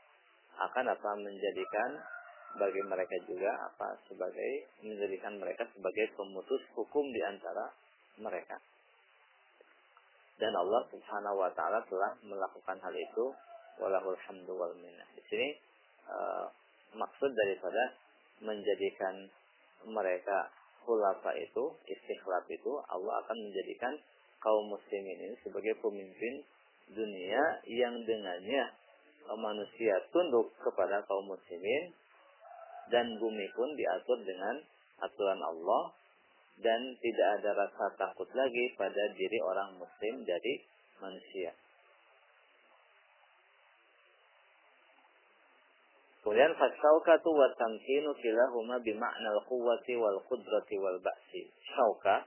akan 0.60 0.86
apa 0.89 1.12
menjadikan 1.20 2.00
bagi 2.58 2.82
mereka 2.82 3.13
juga 3.29 3.51
apa 3.70 3.94
sebagai 4.10 4.51
menjadikan 4.82 5.38
mereka 5.38 5.68
sebagai 5.75 6.10
pemutus 6.18 6.63
hukum 6.74 7.06
di 7.13 7.22
antara 7.22 7.70
mereka. 8.18 8.58
Dan 10.39 10.56
Allah 10.56 10.82
Subhanahu 10.88 11.36
wa 11.36 11.51
taala 11.51 11.84
telah 11.86 12.15
melakukan 12.24 12.79
hal 12.79 12.96
itu 12.96 13.25
walahul 13.77 14.15
wal. 14.56 14.74
Di 14.74 15.24
sini 15.27 15.48
uh, 16.08 16.48
maksud 16.96 17.31
daripada 17.34 17.84
menjadikan 18.39 19.27
mereka 19.86 20.50
khulafa 20.84 21.36
itu, 21.38 21.63
istikhlaf 21.86 22.46
itu, 22.50 22.72
Allah 22.89 23.22
akan 23.25 23.38
menjadikan 23.38 23.93
kaum 24.39 24.72
muslimin 24.72 25.19
ini 25.19 25.36
sebagai 25.43 25.75
pemimpin 25.84 26.34
dunia 26.89 27.43
yang 27.69 27.93
dengannya 28.08 28.63
manusia 29.38 29.93
tunduk 30.10 30.50
kepada 30.58 31.05
kaum 31.05 31.29
muslimin 31.29 31.93
dan 32.89 33.05
bumi 33.22 33.46
pun 33.53 33.69
diatur 33.77 34.17
dengan 34.25 34.55
aturan 35.05 35.38
Allah 35.38 35.93
dan 36.60 36.81
tidak 36.98 37.27
ada 37.39 37.51
rasa 37.55 37.86
takut 37.96 38.27
lagi 38.34 38.74
pada 38.74 39.13
diri 39.13 39.39
orang 39.46 39.77
muslim 39.77 40.25
dari 40.25 40.65
manusia. 40.98 41.53
Kemudian 46.29 46.53
fasyaukatu 46.62 47.25
wa 47.33 47.50
tamkinu 47.57 48.13
kilahuma 48.21 48.77
bima'na 48.86 49.33
al-quwwati 49.33 49.98
wal 49.98 50.21
qudrati 50.29 50.77
wal 50.77 51.01
ba'si. 51.01 51.41
Syauka 51.74 52.21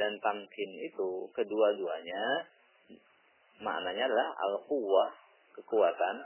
dan 0.00 0.16
tamkin 0.24 0.70
itu 0.80 1.28
kedua-duanya 1.36 2.48
maknanya 3.60 4.08
adalah 4.08 4.32
al-quwwah, 4.48 5.12
kekuatan, 5.52 6.16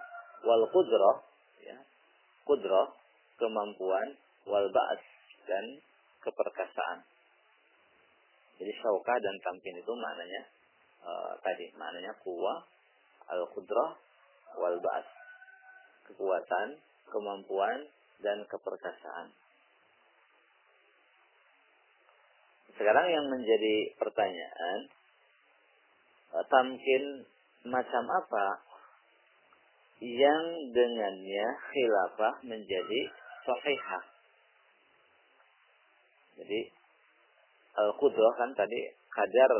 wal 0.46 0.70
qudrah, 0.70 1.16
ya. 1.66 1.74
Qudrah, 2.46 2.94
kemampuan, 3.42 4.06
wal 4.46 4.70
ba's 4.70 5.02
dan 5.50 5.82
keperkasaan. 6.22 7.02
Jadi 8.54 8.70
syauka 8.70 9.18
dan 9.18 9.34
tamkin 9.42 9.74
itu 9.74 9.92
maknanya 9.98 10.46
uh, 11.02 11.34
tadi 11.42 11.74
maknanya 11.74 12.14
kuwa, 12.22 12.62
al-qudrah, 13.34 13.98
wal 14.62 14.78
ba's. 14.78 15.10
Kekuatan, 16.06 16.78
kemampuan 17.10 17.86
dan 18.20 18.42
keperkasaan. 18.48 19.28
Sekarang 22.76 23.06
yang 23.08 23.26
menjadi 23.32 23.96
pertanyaan, 23.96 24.78
eh, 26.36 26.46
tamkin 26.52 27.04
macam 27.66 28.04
apa 28.12 28.46
yang 30.04 30.44
dengannya 30.76 31.46
khilafah 31.72 32.34
menjadi 32.44 33.00
sahihah. 33.48 34.04
Jadi 36.36 36.60
al-qudrah 37.80 38.32
kan 38.36 38.52
tadi 38.52 38.92
kadar 39.08 39.52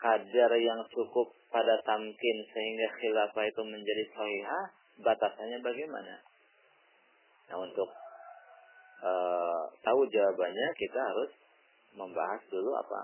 kadar 0.00 0.50
yang 0.56 0.80
cukup 0.88 1.28
pada 1.52 1.76
tamkin 1.84 2.36
sehingga 2.52 2.88
khilafah 3.00 3.44
itu 3.44 3.62
menjadi 3.68 4.04
sahihah, 4.16 4.64
batasannya 5.04 5.60
bagaimana? 5.60 6.24
Nah, 7.46 7.56
untuk 7.62 7.90
uh, 9.02 9.62
tahu 9.82 10.00
jawabannya 10.10 10.68
kita 10.74 10.98
harus 10.98 11.30
membahas 11.96 12.42
dulu 12.50 12.70
apa 12.76 13.00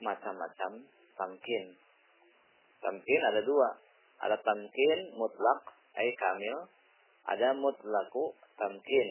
macam-macam 0.00 0.84
tamkin. 1.16 1.64
Tamkin 2.80 3.20
ada 3.32 3.40
dua. 3.42 3.68
Ada 4.22 4.36
tamkin 4.40 4.98
mutlak, 5.16 5.60
ay 5.96 6.08
kamil. 6.16 6.68
Ada 7.26 7.52
mutlaku 7.56 8.32
tamkin. 8.56 9.08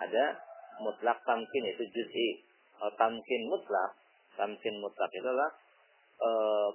Ada 0.00 0.38
mutlak 0.80 1.18
tamkin 1.26 1.64
itu 1.70 1.84
juz'i. 1.92 2.30
Oh, 2.80 2.88
tamkin 2.96 3.42
mutlak, 3.52 3.92
tamkin 4.40 4.74
mutlak 4.80 5.12
itu 5.12 5.28
adalah 5.28 5.52
e, 6.16 6.30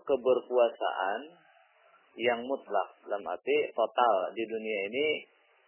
keberkuasaan 0.05 1.22
yang 2.13 2.46
mutlak 2.46 2.94
dalam 3.10 3.25
arti 3.25 3.74
total 3.74 4.29
di 4.38 4.46
dunia 4.46 4.79
ini 4.86 5.08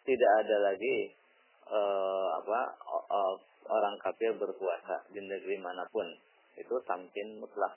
tidak 0.05 0.31
ada 0.45 0.71
lagi 0.71 1.09
e, 1.67 1.81
apa 2.39 2.59
e, 3.11 3.19
orang 3.67 3.95
kafir 3.99 4.31
berkuasa 4.39 5.03
di 5.11 5.19
negeri 5.19 5.59
mana 5.59 5.83
pun 5.91 6.07
itu 6.57 6.75
tamkin 6.87 7.37
mutlak. 7.37 7.75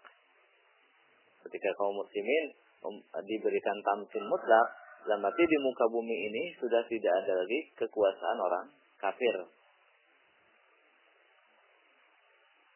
Ketika 1.44 1.70
kaum 1.76 2.00
muslimin 2.00 2.44
um, 2.84 2.96
diberikan 3.24 3.78
tamkin 3.84 4.24
mutlak 4.24 4.66
dalam 5.04 5.24
arti 5.24 5.44
di 5.44 5.58
muka 5.60 5.84
bumi 5.88 6.12
ini 6.12 6.42
sudah 6.60 6.84
tidak 6.88 7.12
ada 7.24 7.32
lagi 7.40 7.60
kekuasaan 7.76 8.38
orang 8.40 8.66
kafir. 9.00 9.36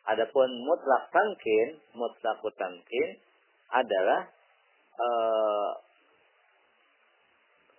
Adapun 0.05 0.49
mutlak 0.69 1.09
tamkin, 1.09 1.81
mutlak 1.97 2.37
tamkin 2.61 3.09
adalah 3.73 4.29
e, 4.93 5.09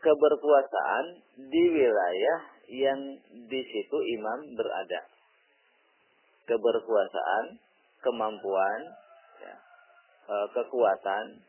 keberkuasaan 0.01 1.05
di 1.37 1.63
wilayah 1.69 2.54
yang 2.69 2.99
di 3.29 3.61
situ 3.61 3.97
imam 4.19 4.57
berada. 4.57 5.01
Keberkuasaan, 6.45 7.57
kemampuan, 8.05 8.81
ya, 9.41 9.55
e, 10.29 10.35
kekuatan, 10.53 11.41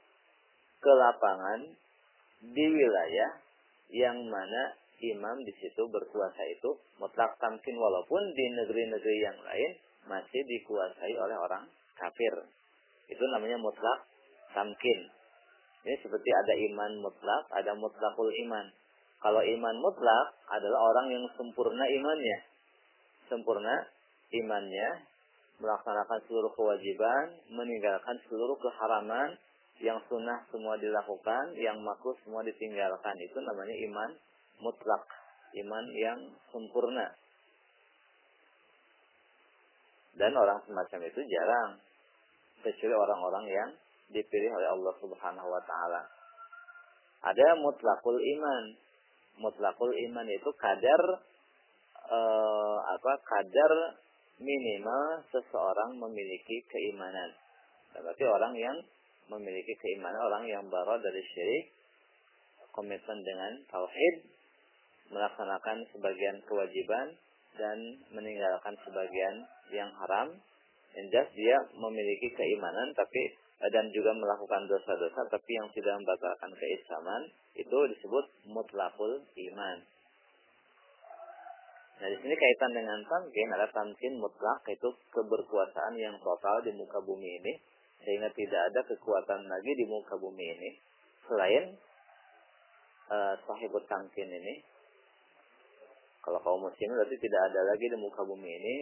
kelapangan 0.81 1.61
di 2.41 2.65
wilayah 2.65 3.31
yang 3.93 4.17
mana 4.25 4.63
imam 5.01 5.37
di 5.45 5.53
situ 5.61 5.85
berkuasa 5.93 6.43
itu 6.49 6.73
mutlak 6.97 7.37
tamkin 7.37 7.77
walaupun 7.77 8.23
di 8.33 8.47
negeri-negeri 8.57 9.17
yang 9.21 9.39
lain 9.45 9.73
masih 10.09 10.41
dikuasai 10.49 11.15
oleh 11.21 11.37
orang 11.37 11.69
kafir. 11.99 12.35
Itu 13.11 13.25
namanya 13.31 13.61
mutlak 13.61 14.09
tamkin. 14.57 15.01
Ini 15.87 15.95
seperti 16.03 16.31
ada 16.35 16.55
iman 16.73 16.93
mutlak, 16.99 17.45
ada 17.55 17.73
mutlakul 17.79 18.27
iman. 18.49 18.67
Kalau 19.21 19.41
iman 19.41 19.77
mutlak 19.81 20.27
adalah 20.53 20.81
orang 20.93 21.07
yang 21.11 21.25
sempurna 21.35 21.85
imannya. 21.89 22.39
Sempurna 23.27 23.75
imannya, 24.31 24.89
melaksanakan 25.59 26.21
seluruh 26.29 26.53
kewajiban, 26.53 27.33
meninggalkan 27.51 28.17
seluruh 28.29 28.55
keharaman, 28.61 29.35
yang 29.81 30.01
sunnah 30.09 30.41
semua 30.49 30.81
dilakukan, 30.81 31.53
yang 31.61 31.77
makruh 31.85 32.17
semua 32.25 32.41
ditinggalkan. 32.41 33.17
Itu 33.21 33.39
namanya 33.45 33.77
iman 33.89 34.11
mutlak. 34.65 35.05
Iman 35.57 35.85
yang 35.97 36.19
sempurna. 36.53 37.13
Dan 40.17 40.33
orang 40.33 40.65
semacam 40.65 41.01
itu 41.05 41.21
jarang. 41.29 41.71
Kecuali 42.65 42.95
orang-orang 42.97 43.45
yang 43.53 43.71
dipilih 44.11 44.51
oleh 44.57 44.69
Allah 44.73 44.95
Subhanahu 44.97 45.49
wa 45.49 45.63
taala. 45.69 46.03
Ada 47.21 47.61
mutlakul 47.61 48.17
iman. 48.17 48.65
Mutlakul 49.37 49.93
iman 49.93 50.27
itu 50.29 50.51
kadar 50.57 51.03
eh, 52.09 52.79
apa? 52.85 53.13
Kadar 53.21 53.73
minimal 54.41 55.25
seseorang 55.33 55.97
memiliki 55.97 56.65
keimanan. 56.69 57.33
Berarti 57.97 58.25
orang 58.29 58.53
yang 58.57 58.77
memiliki 59.33 59.73
keimanan, 59.81 60.21
orang 60.21 60.45
yang 60.45 60.65
baru 60.69 61.01
dari 61.01 61.23
syirik, 61.33 61.73
komitmen 62.77 63.25
dengan 63.25 63.53
tauhid, 63.73 64.17
melaksanakan 65.09 65.89
sebagian 65.97 66.37
kewajiban, 66.45 67.17
dan 67.57 67.79
meninggalkan 68.13 68.77
sebagian 68.85 69.35
yang 69.73 69.91
haram. 70.05 70.37
Yang 70.97 71.29
dia 71.37 71.57
memiliki 71.77 72.33
keimanan 72.33 72.89
tapi 72.97 73.37
dan 73.57 73.89
juga 73.89 74.13
melakukan 74.13 74.69
dosa-dosa 74.69 75.25
tapi 75.33 75.51
yang 75.57 75.69
tidak 75.73 75.97
membatalkan 75.97 76.53
keislaman 76.53 77.23
itu 77.57 77.79
disebut 77.97 78.25
mutlakul 78.53 79.17
iman. 79.25 79.79
Nah 81.97 82.09
di 82.13 82.17
sini 82.21 82.35
kaitan 82.37 82.73
dengan 82.77 83.01
tamkin 83.09 83.49
ada 83.57 83.67
tamkin 83.73 84.21
mutlak 84.21 84.61
itu 84.69 84.93
keberkuasaan 85.09 85.97
yang 85.97 86.21
total 86.21 86.61
di 86.61 86.77
muka 86.77 87.01
bumi 87.01 87.41
ini 87.41 87.53
sehingga 88.05 88.29
tidak 88.37 88.63
ada 88.73 88.81
kekuatan 88.85 89.49
lagi 89.49 89.73
di 89.73 89.85
muka 89.89 90.21
bumi 90.21 90.45
ini 90.45 90.71
selain 91.25 91.73
uh, 93.09 93.35
sahibut 93.49 93.89
tamkin 93.89 94.29
ini 94.29 94.61
kalau 96.27 96.43
kaum 96.43 96.59
muslim 96.59 96.91
berarti 96.91 97.17
tidak 97.23 97.41
ada 97.49 97.61
lagi 97.71 97.87
di 97.87 97.97
muka 98.03 98.27
bumi 98.27 98.51
ini 98.51 98.77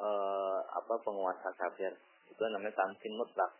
uh, 0.00 0.64
apa 0.64 0.96
penguasa 1.04 1.52
kafir. 1.52 1.92
Itu 2.32 2.40
namanya 2.48 2.72
tamkin 2.72 3.20
mutlak. 3.20 3.52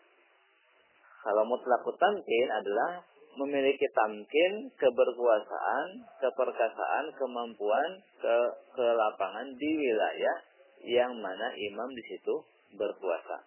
Kalau 1.21 1.45
mutlak 1.45 1.85
tamkin 2.01 2.49
adalah 2.49 3.05
memiliki 3.37 3.87
tamkin, 3.93 4.73
keberkuasaan, 4.75 5.87
keperkasaan, 6.19 7.05
kemampuan, 7.15 7.91
ke 8.19 8.37
kelapangan 8.75 9.47
di 9.55 9.71
wilayah 9.79 10.37
yang 10.85 11.13
mana 11.21 11.53
imam 11.55 11.89
di 11.93 12.03
situ 12.09 12.35
berkuasa. 12.75 13.45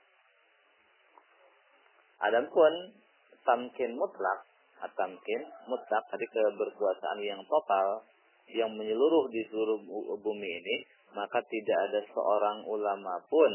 Adapun 2.23 2.93
tamkin 3.43 3.97
mutlak, 3.99 4.39
tamkin 4.95 5.41
mutlak 5.67 6.03
tadi 6.07 6.25
keberkuasaan 6.29 7.19
yang 7.19 7.41
total 7.49 8.05
yang 8.53 8.71
menyeluruh 8.71 9.27
di 9.31 9.41
seluruh 9.49 9.79
bumi 10.19 10.49
ini, 10.61 10.75
maka 11.15 11.41
tidak 11.43 11.77
ada 11.89 11.99
seorang 12.11 12.63
ulama 12.67 13.19
pun 13.27 13.51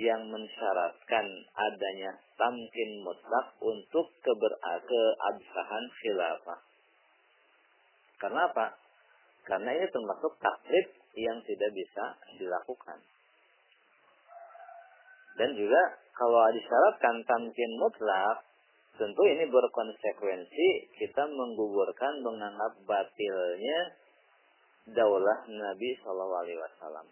yang 0.00 0.32
mensyaratkan 0.32 1.26
adanya 1.52 2.16
tamkin 2.40 2.90
mutlak 3.04 3.52
untuk 3.60 4.08
keber 4.24 4.52
keabsahan 4.64 5.84
khilafah. 6.00 6.60
Karena 8.16 8.48
apa? 8.48 8.66
Karena 9.44 9.76
ini 9.76 9.86
termasuk 9.92 10.40
taklid 10.40 10.86
yang 11.20 11.36
tidak 11.44 11.70
bisa 11.76 12.04
dilakukan. 12.40 12.98
Dan 15.36 15.52
juga 15.56 15.82
kalau 16.16 16.48
disyaratkan 16.52 17.24
tamkin 17.28 17.72
mutlak, 17.76 18.44
Tentu 19.00 19.24
ini 19.24 19.48
berkonsekuensi 19.48 20.92
kita 20.92 21.24
menggugurkan 21.24 22.20
menganggap 22.20 22.84
batilnya 22.84 23.96
daulah 24.92 25.40
Nabi 25.48 25.96
Shallallahu 26.04 26.40
Alaihi 26.44 26.60
Wasallam. 26.60 27.06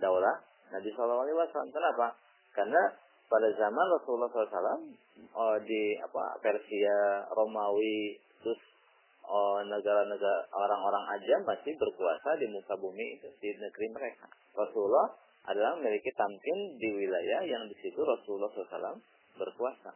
Daulah 0.00 0.40
Nabi 0.70 0.88
Shallallahu 0.94 1.22
Alaihi 1.26 1.38
Wasallam. 1.38 1.70
Kenapa? 1.74 2.06
Karena 2.54 2.82
pada 3.30 3.48
zaman 3.54 3.86
Rasulullah 3.94 4.30
SAW 4.30 4.90
oh, 5.38 5.56
di 5.62 5.94
apa 6.02 6.34
Persia, 6.42 7.30
Romawi, 7.30 8.18
terus 8.42 8.58
oh, 9.22 9.62
negara-negara 9.62 10.50
orang-orang 10.50 11.04
aja 11.14 11.34
masih 11.46 11.78
berkuasa 11.78 12.34
di 12.42 12.50
muka 12.50 12.74
bumi 12.74 13.22
itu 13.22 13.30
di 13.38 13.54
negeri 13.54 13.86
mereka. 13.94 14.26
Rasulullah 14.58 15.14
adalah 15.46 15.78
memiliki 15.78 16.10
tamkin 16.18 16.58
di 16.76 16.88
wilayah 16.90 17.40
yang 17.46 17.62
di 17.70 17.76
situ 17.78 18.02
Rasulullah 18.02 18.50
SAW 18.50 18.98
berkuasa. 19.38 19.94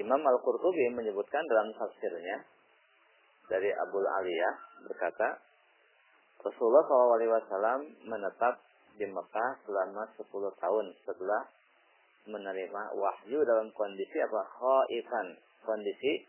Imam 0.00 0.20
Al-Qurtubi 0.20 0.96
menyebutkan 0.96 1.44
dalam 1.44 1.76
tafsirnya 1.76 2.44
dari 3.52 3.68
Abu 3.68 4.00
Aliyah 4.00 4.54
berkata, 4.88 5.28
Rasulullah 6.40 6.84
SAW 6.88 7.84
menetap 8.08 8.54
di 8.96 9.04
Mekah 9.04 9.50
selama 9.64 10.08
10 10.16 10.24
tahun 10.60 10.86
setelah 11.04 11.42
menerima 12.28 12.82
wahyu 12.96 13.40
dalam 13.44 13.68
kondisi 13.72 14.16
apa? 14.20 14.40
Khaifan. 14.56 15.26
Kondisi 15.60 16.24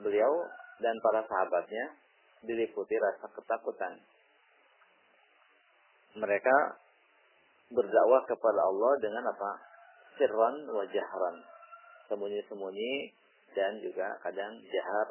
beliau 0.00 0.32
dan 0.80 0.96
para 1.04 1.20
sahabatnya 1.28 1.96
diliputi 2.44 2.96
rasa 2.96 3.28
ketakutan. 3.36 4.00
Mereka 6.16 6.56
berdakwah 7.68 8.24
kepada 8.24 8.60
Allah 8.64 8.92
dengan 9.04 9.24
apa? 9.28 9.60
Sirran 10.16 10.56
wa 10.72 10.84
jahran 10.88 11.36
sembunyi-sembunyi 12.08 13.12
dan 13.52 13.78
juga 13.84 14.16
kadang 14.24 14.56
jahar. 14.72 15.08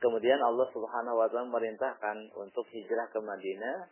Kemudian 0.00 0.40
Allah 0.40 0.64
Subhanahu 0.72 1.16
wa 1.20 1.28
taala 1.28 1.52
merintahkan 1.52 2.32
untuk 2.32 2.64
hijrah 2.72 3.12
ke 3.12 3.20
Madinah 3.20 3.84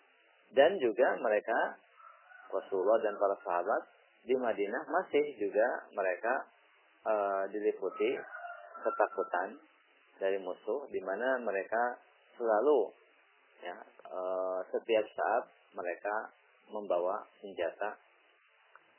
dan 0.57 0.81
juga 0.81 1.21
mereka 1.21 1.77
Rasulullah 2.49 2.97
dan 3.05 3.21
para 3.21 3.37
sahabat 3.45 3.83
di 4.25 4.33
Madinah 4.33 4.89
masih 4.89 5.37
juga 5.37 5.85
mereka 5.93 6.49
uh, 7.05 7.45
diliputi 7.53 8.17
ketakutan 8.81 9.61
dari 10.17 10.41
musuh 10.41 10.89
di 10.89 11.01
mana 11.05 11.45
mereka 11.45 12.01
selalu 12.41 12.89
ya 13.61 13.77
uh, 14.09 14.65
setiap 14.73 15.05
saat 15.13 15.45
mereka 15.77 16.33
membawa 16.73 17.21
senjata. 17.45 18.01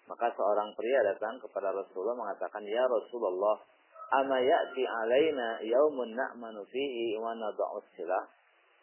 Maka 0.06 0.30
seorang 0.34 0.74
pria 0.74 1.06
datang 1.06 1.38
kepada 1.42 1.74
Rasulullah 1.74 2.18
mengatakan 2.18 2.66
ya 2.66 2.86
Rasulullah 2.86 3.62
ama 4.10 4.38
ya'ti 4.42 4.84
alaina 4.86 5.62
yaumun 5.62 6.18
na'manu 6.18 6.66
fihi 6.66 7.18
wa 7.22 7.34
nad'u 7.38 7.82
silah 7.94 8.26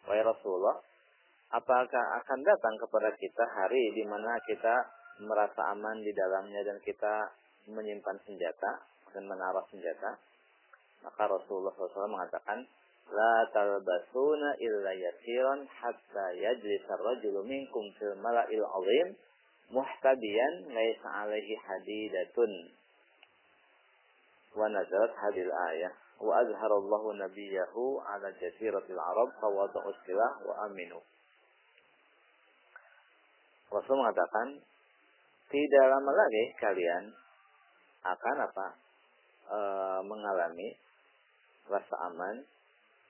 wahai 0.07 0.23
Rasulullah 0.23 0.79
apakah 1.51 2.03
akan 2.23 2.39
datang 2.43 2.75
kepada 2.79 3.11
kita 3.15 3.43
hari 3.43 3.91
di 3.95 4.03
mana 4.07 4.39
kita 4.47 4.75
merasa 5.23 5.73
aman 5.73 5.97
di 6.03 6.13
dalamnya 6.13 6.61
dan 6.63 6.77
kita 6.83 7.33
menyimpan 7.67 8.17
senjata 8.23 8.71
dan 9.11 9.23
menaruh 9.25 9.65
senjata? 9.73 10.19
Maka 11.01 11.29
Rasulullah 11.29 11.73
SAW 11.73 12.09
mengatakan 12.09 12.61
la 13.07 13.35
talbasuna 13.55 14.49
illa 14.59 14.91
yasiran 14.91 15.63
hatta 15.63 16.25
yajlisa 16.35 16.91
ar-rajulu 16.99 17.43
minkum 17.47 17.87
fil 17.95 18.15
mala'il 18.19 18.63
'azim 18.63 19.07
muhtadiyan 19.71 20.53
laisa 20.71 21.07
alaihi 21.23 21.55
hadidatun 21.55 22.51
hadil 24.57 25.51
ayah 25.73 25.93
wa 26.17 26.33
azharallahu 26.41 27.13
nabiyahu 27.13 28.01
ala 28.01 28.27
jasiratil 28.41 28.97
arab 28.97 29.29
fawada'u 29.37 29.89
silah 30.01 30.33
wa 30.41 30.65
aminu 30.65 30.97
Rasul 33.67 33.99
mengatakan 33.99 34.63
tidak 35.51 35.85
lama 35.91 36.11
lagi 36.15 36.43
kalian 36.55 37.03
akan 38.03 38.37
apa? 38.47 38.67
E, 39.47 39.59
mengalami 40.07 40.71
rasa 41.67 41.95
aman 42.07 42.47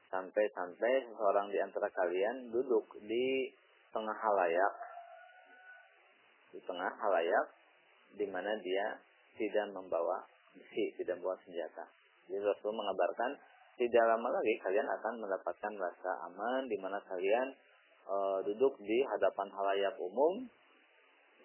sampai-sampai 0.10 0.94
seorang 1.14 1.54
di 1.54 1.62
antara 1.62 1.90
kalian 1.94 2.50
duduk 2.50 2.90
di 3.06 3.54
tengah 3.94 4.18
halayak. 4.18 4.74
Di 6.58 6.60
tengah 6.66 6.90
halayak 7.06 7.48
di 8.18 8.26
mana 8.26 8.50
dia 8.66 8.98
tidak 9.38 9.78
membawa 9.78 10.26
besi, 10.58 10.94
tidak 10.98 11.22
membawa 11.22 11.38
senjata. 11.46 11.86
Jadi 12.28 12.44
Rasul 12.44 12.76
mengabarkan 12.76 13.32
tidak 13.78 14.04
lama 14.10 14.42
lagi 14.42 14.58
kalian 14.58 14.90
akan 14.90 15.14
mendapatkan 15.22 15.74
rasa 15.78 16.12
aman 16.28 16.66
di 16.66 16.78
mana 16.82 16.98
kalian 17.06 17.54
e, 18.10 18.16
duduk 18.50 18.74
di 18.82 19.06
hadapan 19.06 19.48
halayak 19.54 19.94
umum 20.02 20.50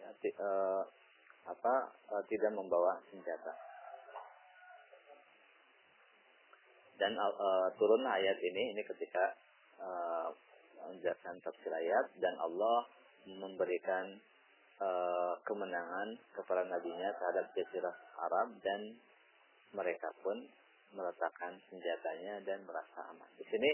ya, 0.01 0.11
e, 0.17 0.51
apa 1.45 1.75
e, 2.09 2.15
tidak 2.33 2.51
membawa 2.57 2.97
senjata. 3.13 3.53
Dan 6.97 7.13
e, 7.21 7.49
turun 7.77 8.03
ayat 8.09 8.41
ini 8.41 8.73
ini 8.73 8.83
ketika 8.83 9.37
e, 9.77 9.89
menjelaskan 10.89 11.37
tafsir 11.45 11.71
ayat 11.71 12.11
dan 12.17 12.35
Allah 12.41 12.89
memberikan 13.29 14.19
uh, 14.83 15.33
kemenangan 15.47 16.19
kepada 16.35 16.67
nabinya 16.67 17.09
terhadap 17.15 17.47
jazirah 17.55 17.97
Arab 18.19 18.59
dan 18.67 18.99
mereka 19.73 20.11
pun 20.21 20.37
meletakkan 20.93 21.57
senjatanya 21.71 22.43
dan 22.45 22.61
merasa 22.69 23.01
aman. 23.09 23.31
Di 23.41 23.47
sini 23.49 23.71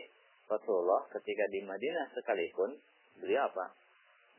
Rasulullah 0.46 1.08
ketika 1.10 1.44
di 1.50 1.64
Madinah 1.66 2.06
sekalipun 2.14 2.70
beliau 3.18 3.50
apa? 3.50 3.66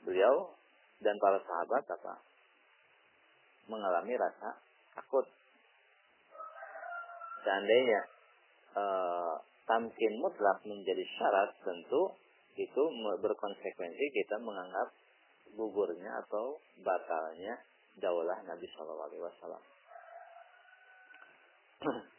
Beliau 0.08 0.56
dan 1.04 1.16
para 1.20 1.44
sahabat 1.44 1.84
apa? 1.92 2.16
Mengalami 3.68 4.16
rasa 4.16 4.56
takut. 4.96 5.28
Seandainya 7.44 8.02
uh, 8.76 9.36
tamkin 9.68 10.14
mutlak 10.18 10.64
menjadi 10.66 11.04
syarat 11.20 11.52
tentu 11.62 12.16
itu 12.60 12.84
berkonsekuensi 13.24 14.06
kita 14.12 14.36
menganggap 14.44 14.92
gugurnya 15.54 16.22
atau 16.26 16.60
batalnya 16.84 17.58
daulah 18.00 18.38
Nabi 18.48 18.66
Shallallahu 18.74 19.10
Alaihi 19.10 19.24
Wasallam. 19.24 19.64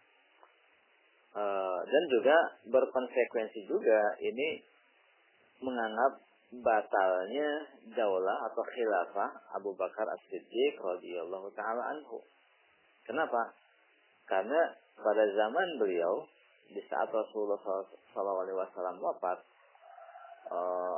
Eh, 1.30 1.80
dan 1.86 2.04
juga 2.10 2.34
berkonsekuensi 2.66 3.62
juga 3.70 4.18
ini 4.18 4.58
menganggap 5.62 6.18
batalnya 6.58 7.70
daulah 7.94 8.50
atau 8.50 8.66
khilafah 8.66 9.30
Abu 9.54 9.70
Bakar 9.78 10.10
As-Siddiq 10.10 10.74
radhiyallahu 10.82 11.54
taala 11.54 11.94
anhu. 11.94 12.18
Kenapa? 13.06 13.54
Karena 14.26 14.74
pada 14.98 15.22
zaman 15.30 15.78
beliau 15.78 16.26
di 16.66 16.82
saat 16.90 17.06
Rasulullah 17.14 17.62
SAW 17.62 18.98
wafat, 18.98 19.38
Eh, 19.38 19.49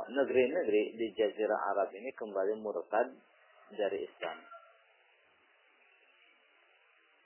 negeri-negeri 0.09 0.97
di 0.97 1.07
Jazirah 1.13 1.73
Arab 1.73 1.93
ini 1.93 2.09
kembali 2.13 2.57
murtad 2.57 3.13
dari 3.73 4.05
Islam. 4.05 4.37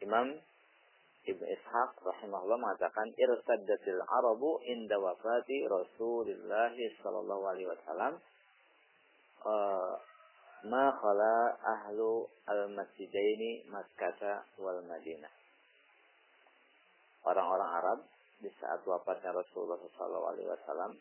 Imam 0.04 0.28
Ibn 1.28 1.44
Ishaq 1.44 1.92
rahimahullah 2.00 2.56
mengatakan 2.56 3.12
irtaddatil 3.20 4.00
arabu 4.00 4.63
inda 4.63 4.96
wafati 4.96 5.68
Rasulullah 5.68 6.72
sallallahu 7.04 7.44
alaihi 7.52 7.68
wasallam 7.68 8.16
uh, 9.44 9.94
ma 10.72 10.88
khala 10.96 11.60
ahlu 11.60 12.24
al-masjidaini 12.48 13.68
Makkah 13.68 14.48
wal 14.63 14.80
Madinah. 14.88 15.34
Orang-orang 17.28 17.70
Arab 17.76 18.00
di 18.40 18.48
saat 18.63 18.80
wafatnya 18.88 19.36
Rasulullah 19.36 19.84
sallallahu 20.00 20.32
alaihi 20.32 20.48
wasallam 20.48 20.96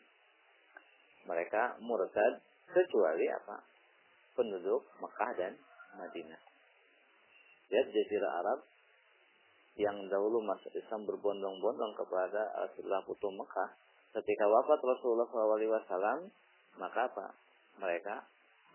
mereka 1.27 1.75
murtad 1.83 2.39
kecuali 2.71 3.27
apa? 3.27 3.59
Penduduk 4.33 4.87
Mekah 5.03 5.31
dan 5.35 5.53
Madinah. 5.99 6.41
Lihat 7.67 7.87
jazirah 7.91 8.31
Arab 8.41 8.59
yang 9.77 10.07
dahulu 10.09 10.41
masuk 10.41 10.73
Islam 10.73 11.05
berbondong-bondong 11.05 11.93
kepada 11.93 12.49
Rasulullah 12.65 13.03
Putu 13.05 13.29
Mekah. 13.29 13.69
Ketika 14.15 14.45
wafat 14.49 14.79
Rasulullah 14.81 15.29
SAW, 15.29 16.31
maka 16.79 16.99
apa? 17.05 17.27
Mereka 17.77 18.15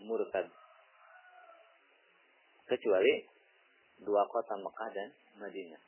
murtad. 0.06 0.46
Kecuali 2.68 3.26
dua 4.04 4.22
kota 4.30 4.54
Mekah 4.60 4.90
dan 4.94 5.08
Madinah. 5.42 5.82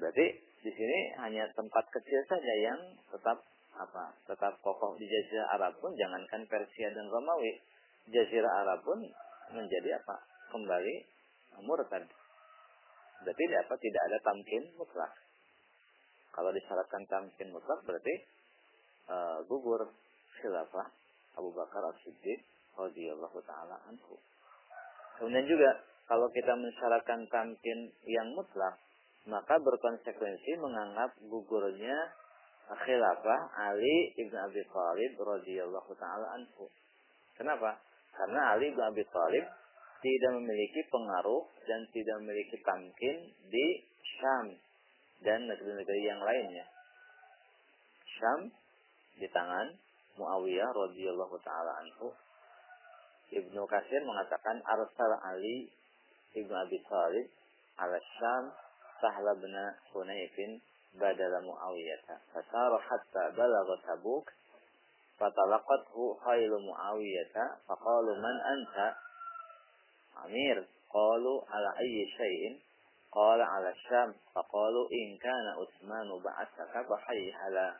Berarti 0.00 0.26
di 0.62 0.70
sini 0.72 0.98
hanya 1.20 1.44
tempat 1.52 1.84
kecil 1.92 2.20
saja 2.24 2.54
yang 2.56 2.80
tetap 3.12 3.44
apa? 3.76 4.12
Tetap 4.28 4.60
kokoh 4.60 4.96
di 5.00 5.06
Jazirah 5.08 5.56
Arab 5.56 5.78
pun 5.80 5.92
jangankan 5.96 6.44
Persia 6.48 6.88
dan 6.92 7.08
Romawi. 7.08 7.60
Jazirah 8.10 8.66
Arab 8.66 8.84
pun 8.84 8.98
menjadi 9.52 9.96
apa? 10.00 10.16
Kembali 10.52 10.94
murtad. 11.64 12.04
Berarti 13.22 13.44
apa? 13.56 13.74
Tidak 13.78 14.02
ada 14.10 14.18
tamkin 14.20 14.62
mutlak. 14.76 15.12
Kalau 16.32 16.50
disyaratkan 16.52 17.04
tamkin 17.08 17.52
mutlak 17.52 17.80
berarti 17.84 18.14
uh, 19.08 19.38
gugur 19.46 19.84
khilafah 20.40 20.88
Abu 21.36 21.52
Bakar 21.52 21.84
As-Siddiq 21.92 22.40
radhiyallahu 22.76 23.38
taala 23.44 23.76
anhu. 23.88 24.16
Kemudian 25.20 25.44
juga 25.44 25.70
kalau 26.08 26.28
kita 26.32 26.56
mensyaratkan 26.56 27.28
tamkin 27.28 27.92
yang 28.08 28.32
mutlak 28.32 28.80
maka 29.22 29.54
berkonsekuensi 29.62 30.58
menganggap 30.58 31.14
gugurnya 31.30 31.94
khilafah 32.76 33.40
Ali 33.58 34.12
ibn 34.16 34.34
Abi 34.36 34.62
Thalib 34.64 35.12
radhiyallahu 35.20 35.92
taala 35.98 36.26
anhu. 36.36 36.68
Kenapa? 37.36 37.76
Karena 38.16 38.56
Ali 38.56 38.72
ibn 38.72 38.80
Abi 38.80 39.04
Thalib 39.08 39.44
tidak 40.02 40.32
memiliki 40.34 40.82
pengaruh 40.90 41.46
dan 41.68 41.80
tidak 41.94 42.16
memiliki 42.24 42.56
tamkin 42.66 43.16
di 43.46 43.66
Syam 44.18 44.46
dan 45.22 45.46
negeri-negeri 45.46 46.00
yang 46.02 46.20
lainnya. 46.20 46.66
Syam 48.18 48.50
di 49.16 49.26
tangan 49.30 49.78
Muawiyah 50.18 50.68
radhiyallahu 50.68 51.36
taala 51.40 51.72
anhu. 51.80 52.12
Ibnu 53.32 53.64
Kasir 53.64 54.00
mengatakan 54.04 54.60
arsal 54.60 55.12
Ali 55.24 55.72
ibnu 56.36 56.52
Abi 56.52 56.76
Thalib 56.84 57.26
ala 57.80 57.96
Syam 58.20 58.44
Sahla 59.00 59.32
bin 59.40 59.54
Hunayfin 59.92 60.60
بدل 60.94 61.46
معاوية. 61.46 62.20
فسار 62.34 62.78
حتى 62.78 63.36
بلغ 63.36 63.76
تبوك 63.86 64.30
فطلقته 65.18 66.18
خيل 66.24 66.50
معاوية 66.70 67.56
فقالوا 67.68 68.16
من 68.16 68.40
أنت؟ 68.40 68.94
أمير 70.24 70.68
قالوا 70.90 71.42
على 71.48 71.78
أي 71.78 72.06
شيء؟ 72.16 72.60
قال 73.12 73.40
على 73.40 73.70
الشام 73.70 74.14
فقالوا 74.34 74.88
إن 74.92 75.18
كان 75.18 75.46
عثمان 75.58 76.22
بعثك 76.24 76.88
فحي 76.88 77.32
على 77.32 77.76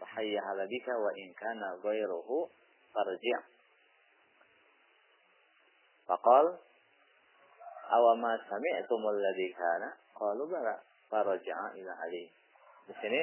فحي 0.00 0.38
على 0.38 0.66
بك 0.66 0.88
وإن 0.88 1.32
كان 1.32 1.62
غيره 1.84 2.48
فارجع. 2.94 3.40
فقال 6.06 6.58
awama 7.88 8.36
sami'tumul 8.48 9.16
ladzi 9.16 9.48
kana 9.56 9.88
qalu 10.12 10.44
bala 10.44 10.76
faraja'a 11.08 11.72
ila 11.80 11.92
Ali. 12.04 12.28
Di 12.88 12.94
sini 13.04 13.20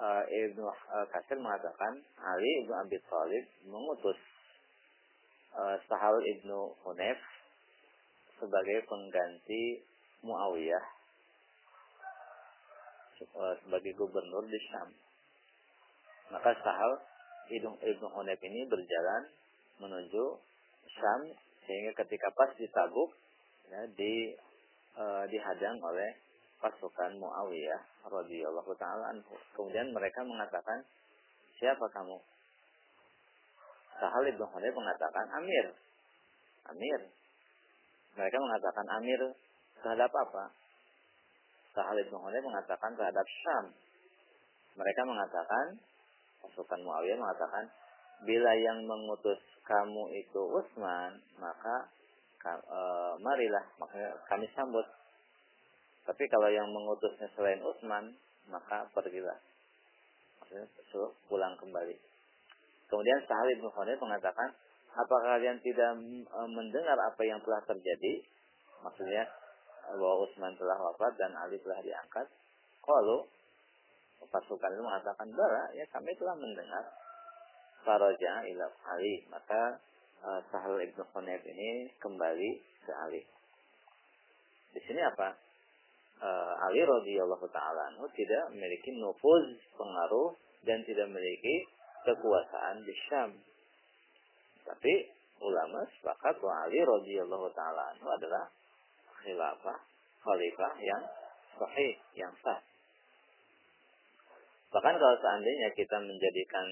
uh, 0.00 0.24
Ibnu 0.24 0.64
uh, 0.64 1.06
Katsir 1.12 1.36
mengatakan 1.36 1.92
Ali 2.16 2.64
Ibnu 2.64 2.72
Abi 2.72 2.96
Thalib 3.04 3.44
mengutus 3.68 4.16
uh, 5.52 5.76
Sahal 5.84 6.16
Ibnu 6.24 6.72
Hunayf 6.88 7.20
sebagai 8.40 8.88
pengganti 8.88 9.84
Muawiyah 10.24 10.86
sebagai 13.66 13.92
gubernur 13.98 14.46
di 14.48 14.58
Syam. 14.72 14.88
Maka 16.32 16.56
Sahal 16.64 16.92
Ibnu 17.52 17.76
Ibnu 17.76 18.06
Hunayf 18.08 18.40
ini 18.40 18.64
berjalan 18.72 19.22
menuju 19.84 20.24
Syam 20.96 21.28
sehingga 21.68 21.92
ketika 22.00 22.32
pas 22.32 22.56
di 22.56 22.64
Tabuk 22.72 23.12
ya, 23.68 23.84
di 23.92 24.32
uh, 24.96 25.28
dihadang 25.28 25.76
oleh 25.84 26.10
pasukan 26.58 27.10
Muawiyah 27.18 27.82
radhiyallahu 28.06 28.72
taala 28.78 29.14
anhu. 29.14 29.34
Kemudian 29.54 29.90
mereka 29.94 30.22
mengatakan, 30.26 30.82
"Siapa 31.58 31.86
kamu?" 31.94 32.18
Sahal 33.98 34.24
ibn 34.30 34.42
Hunayf 34.42 34.74
mengatakan, 34.74 35.26
"Amir." 35.38 35.66
Amir. 36.70 37.00
Mereka 38.14 38.36
mengatakan 38.38 38.86
Amir 38.98 39.20
terhadap 39.82 40.10
apa? 40.10 40.44
Sahal 41.74 41.96
ibn 42.02 42.14
Hunayf 42.14 42.42
mengatakan 42.42 42.92
terhadap 42.98 43.26
Syam. 43.42 43.66
Mereka 44.78 45.02
mengatakan, 45.06 45.66
pasukan 46.42 46.80
Muawiyah 46.82 47.18
mengatakan, 47.18 47.64
bila 48.26 48.50
yang 48.58 48.78
mengutus 48.82 49.38
kamu 49.62 50.02
itu 50.16 50.40
Utsman, 50.58 51.22
maka 51.38 51.76
e, 52.42 52.80
marilah 53.22 53.64
makanya 53.78 54.10
kami 54.26 54.46
sambut. 54.56 54.86
Tapi 56.08 56.24
kalau 56.32 56.48
yang 56.48 56.64
mengutusnya 56.72 57.28
selain 57.36 57.60
Utsman, 57.60 58.16
maka 58.48 58.88
pergilah. 58.96 59.36
Maksudnya 60.40 60.64
suruh 60.88 61.12
pulang 61.28 61.52
kembali. 61.60 61.92
Kemudian 62.88 63.20
Sahal 63.28 63.52
Hunayf 63.52 64.00
mengatakan, 64.00 64.48
apakah 64.96 65.36
kalian 65.36 65.60
tidak 65.60 66.00
e, 66.24 66.40
mendengar 66.48 66.96
apa 66.96 67.20
yang 67.28 67.36
telah 67.44 67.60
terjadi? 67.68 68.24
Maksudnya 68.80 69.28
bahwa 69.92 70.24
Utsman 70.24 70.56
telah 70.56 70.80
wafat 70.80 71.12
dan 71.20 71.36
Ali 71.36 71.60
telah 71.60 71.76
diangkat. 71.84 72.24
Kalau 72.80 73.28
pasukan 74.32 74.72
itu 74.72 74.80
mengatakan, 74.80 75.28
bara, 75.36 75.68
ya 75.76 75.84
kami 75.92 76.16
telah 76.16 76.32
mendengar. 76.40 76.88
Faraja 77.84 78.48
ila 78.48 78.64
Ali. 78.96 79.28
Maka 79.28 79.76
uh, 80.24 80.40
Sahal 80.48 80.80
Hunayf 80.80 81.42
ini 81.44 81.92
kembali 82.00 82.50
ke 82.88 82.92
Ali. 82.96 83.20
Di 84.72 84.80
sini 84.88 85.04
apa? 85.04 85.47
Uh, 86.18 86.54
Ali 86.66 86.82
radhiyallahu 86.82 87.46
taala 87.54 87.94
tidak 88.10 88.44
memiliki 88.50 88.90
nufuz 88.98 89.54
pengaruh 89.78 90.34
dan 90.66 90.82
tidak 90.82 91.06
memiliki 91.06 91.62
kekuasaan 92.02 92.82
di 92.82 92.94
Syam. 93.06 93.30
Tapi 94.66 94.94
ulama 95.38 95.86
sepakat 95.94 96.42
bahwa 96.42 96.66
Ali 96.66 96.82
radhiyallahu 96.82 97.46
taala 97.54 97.94
adalah 97.94 98.50
khilafah 99.22 99.78
khalifah 100.26 100.74
yang 100.82 101.02
sahih, 101.58 101.94
yang 102.14 102.34
sah. 102.42 102.60
Bahkan 104.68 104.94
kalau 105.00 105.16
seandainya 105.22 105.72
kita 105.72 105.96
menjadikan 106.02 106.66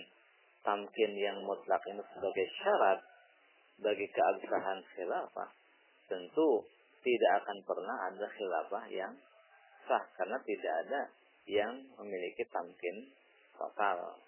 tamkin 0.60 1.12
yang 1.16 1.38
mutlak 1.46 1.80
ini 1.88 2.02
sebagai 2.12 2.46
syarat 2.60 3.00
bagi 3.80 4.06
keabsahan 4.10 4.78
khilafah, 4.92 5.50
tentu 6.10 6.48
tidak 7.00 7.32
akan 7.44 7.58
pernah 7.64 7.96
ada 8.10 8.26
khilafah 8.28 8.84
yang 8.92 9.14
sah 9.86 10.04
karena 10.18 10.38
tidak 10.42 10.74
ada 10.86 11.02
yang 11.46 11.72
memiliki 12.02 12.42
tamkin 12.50 13.10
total. 13.54 14.18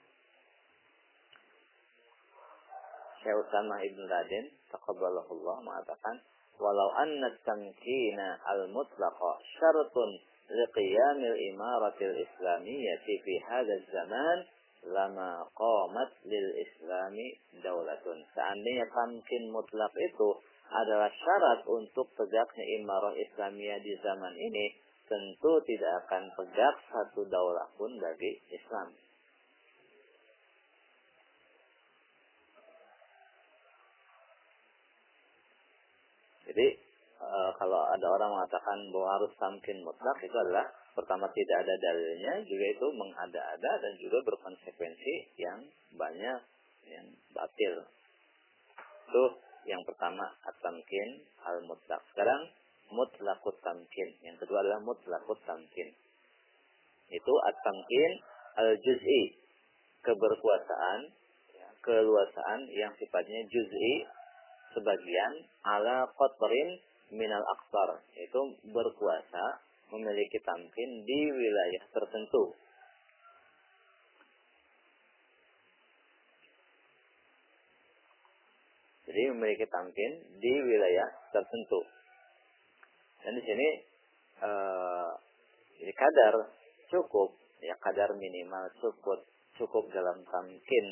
Syekh 3.19 3.35
Usama 3.35 3.83
Ibn 3.83 4.01
Radin 4.07 4.47
taqabbalahullah 4.71 5.57
mengatakan 5.67 6.23
walau 6.63 6.91
anna 6.95 7.35
tamkina 7.43 8.39
al-mutlaqa 8.47 9.31
syaratun 9.59 10.23
liqiyamil 10.49 11.39
imaratil 11.55 12.15
islamiyyati 12.15 13.15
fi 13.27 13.35
hadzal 13.51 13.85
zaman 13.91 14.39
lama 14.87 15.43
qamat 15.59 16.11
lil 16.25 16.49
islami 16.63 17.35
daulatun. 17.61 18.23
Seandainya 18.33 18.87
tamkin 18.95 19.51
mutlak 19.51 19.91
itu 19.99 20.29
adalah 20.69 21.11
syarat 21.11 21.65
untuk 21.67 22.07
tegaknya 22.15 22.65
imarah 22.81 23.17
Islamiyah 23.17 23.81
di 23.81 23.93
zaman 24.05 24.35
ini, 24.37 24.67
tentu 25.09 25.53
tidak 25.65 25.93
akan 26.07 26.29
tegak 26.37 26.75
satu 26.93 27.25
daulah 27.27 27.67
pun 27.81 27.91
bagi 27.97 28.37
Islam. 28.53 28.93
Jadi 36.49 36.67
e, 37.21 37.29
kalau 37.61 37.81
ada 37.93 38.07
orang 38.09 38.31
mengatakan 38.37 38.79
bahwa 38.89 39.09
harus 39.21 39.33
tamkin 39.37 39.85
mutlak 39.85 40.17
itu 40.25 40.33
adalah 40.33 40.65
pertama 40.97 41.29
tidak 41.33 41.57
ada 41.61 41.75
dalilnya, 41.77 42.41
juga 42.49 42.65
itu 42.73 42.87
mengada-ada 42.97 43.73
dan 43.85 43.93
juga 44.01 44.19
berkonsekuensi 44.25 45.15
yang 45.37 45.61
banyak 45.93 46.41
yang 46.89 47.07
batil. 47.37 47.85
Itu 49.09 49.25
yang 49.69 49.85
pertama 49.85 50.25
at-tamkin 50.49 51.21
al-mutlak. 51.45 52.01
Sekarang 52.13 52.49
mutlakut 52.93 53.57
tamkin. 53.61 54.09
Yang 54.25 54.45
kedua 54.45 54.65
adalah 54.65 54.81
mutlakut 54.83 55.39
tamkin. 55.45 55.89
Itu 57.09 57.33
at-tamkin 57.49 58.13
al-juz'i. 58.59 59.23
Keberkuasaan, 59.99 61.01
ya, 61.53 61.69
keluasaan 61.83 62.61
yang 62.71 62.95
sifatnya 62.97 63.43
juz'i 63.51 64.07
sebagian 64.73 65.33
ala 65.67 66.07
qatrin 66.15 66.79
minal 67.13 67.43
aksar. 67.43 67.99
Itu 68.15 68.57
berkuasa 68.69 69.61
memiliki 69.91 70.39
tamkin 70.45 71.03
di 71.05 71.21
wilayah 71.33 71.83
tertentu. 71.93 72.55
Jadi 79.09 79.25
memiliki 79.33 79.65
tamkin 79.73 80.13
di 80.37 80.53
wilayah 80.53 81.09
tertentu. 81.33 81.81
Dan 83.29 83.37
di 83.37 83.45
sini 83.45 83.69
uh, 84.41 85.13
ini 85.85 85.93
kadar 85.93 86.49
cukup, 86.89 87.37
ya 87.61 87.77
kadar 87.77 88.09
minimal 88.17 88.73
cukup. 88.81 89.21
Cukup 89.61 89.91
dalam 89.93 90.25
tamkin 90.25 90.87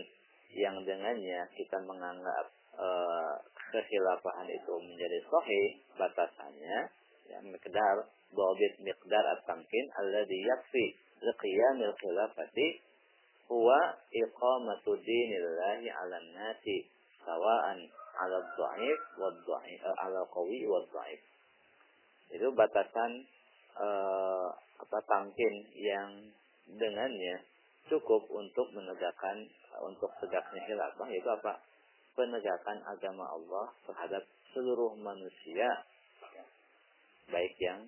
yang 0.52 0.76
dengannya 0.84 1.48
kita 1.56 1.80
menganggap 1.86 2.52
uh, 2.76 3.40
itu 4.52 4.72
menjadi 4.84 5.18
sahih 5.28 5.66
batasannya 5.96 6.78
ya 7.28 7.38
miqdar 7.44 7.96
dhabit 8.32 8.72
miqdar 8.84 9.24
at-tamkin 9.36 9.86
alladhi 10.00 10.38
yakfi 10.44 10.86
liqiyamil 11.24 11.94
khilafati 12.00 12.82
huwa 13.48 13.94
iqamatu 14.10 14.98
dinillahi 15.00 15.88
'ala 15.88 16.18
nasi 16.34 16.88
sawa'an 17.22 17.78
'ala 18.16 18.38
dhaif 18.44 19.00
wa 19.18 19.30
dhaif 19.30 19.80
eh, 19.82 19.96
'ala 20.02 20.20
qawi 20.30 20.66
wa 20.66 20.80
dhaif 20.84 21.20
itu 22.32 22.48
batasan 22.52 23.26
uh, 23.78 24.48
apa 24.82 24.98
tamkin 25.06 25.54
yang 25.76 26.10
dengannya 26.66 27.42
cukup 27.86 28.26
untuk 28.34 28.66
menegakkan 28.74 29.46
untuk 29.86 30.10
tegaknya 30.18 30.60
khilafah 30.66 31.06
yaitu 31.06 31.30
apa 31.30 31.62
penegakan 32.18 32.82
agama 32.88 33.28
Allah 33.30 33.66
terhadap 33.86 34.24
seluruh 34.50 34.96
manusia 34.98 35.86
baik 37.30 37.54
yang 37.60 37.86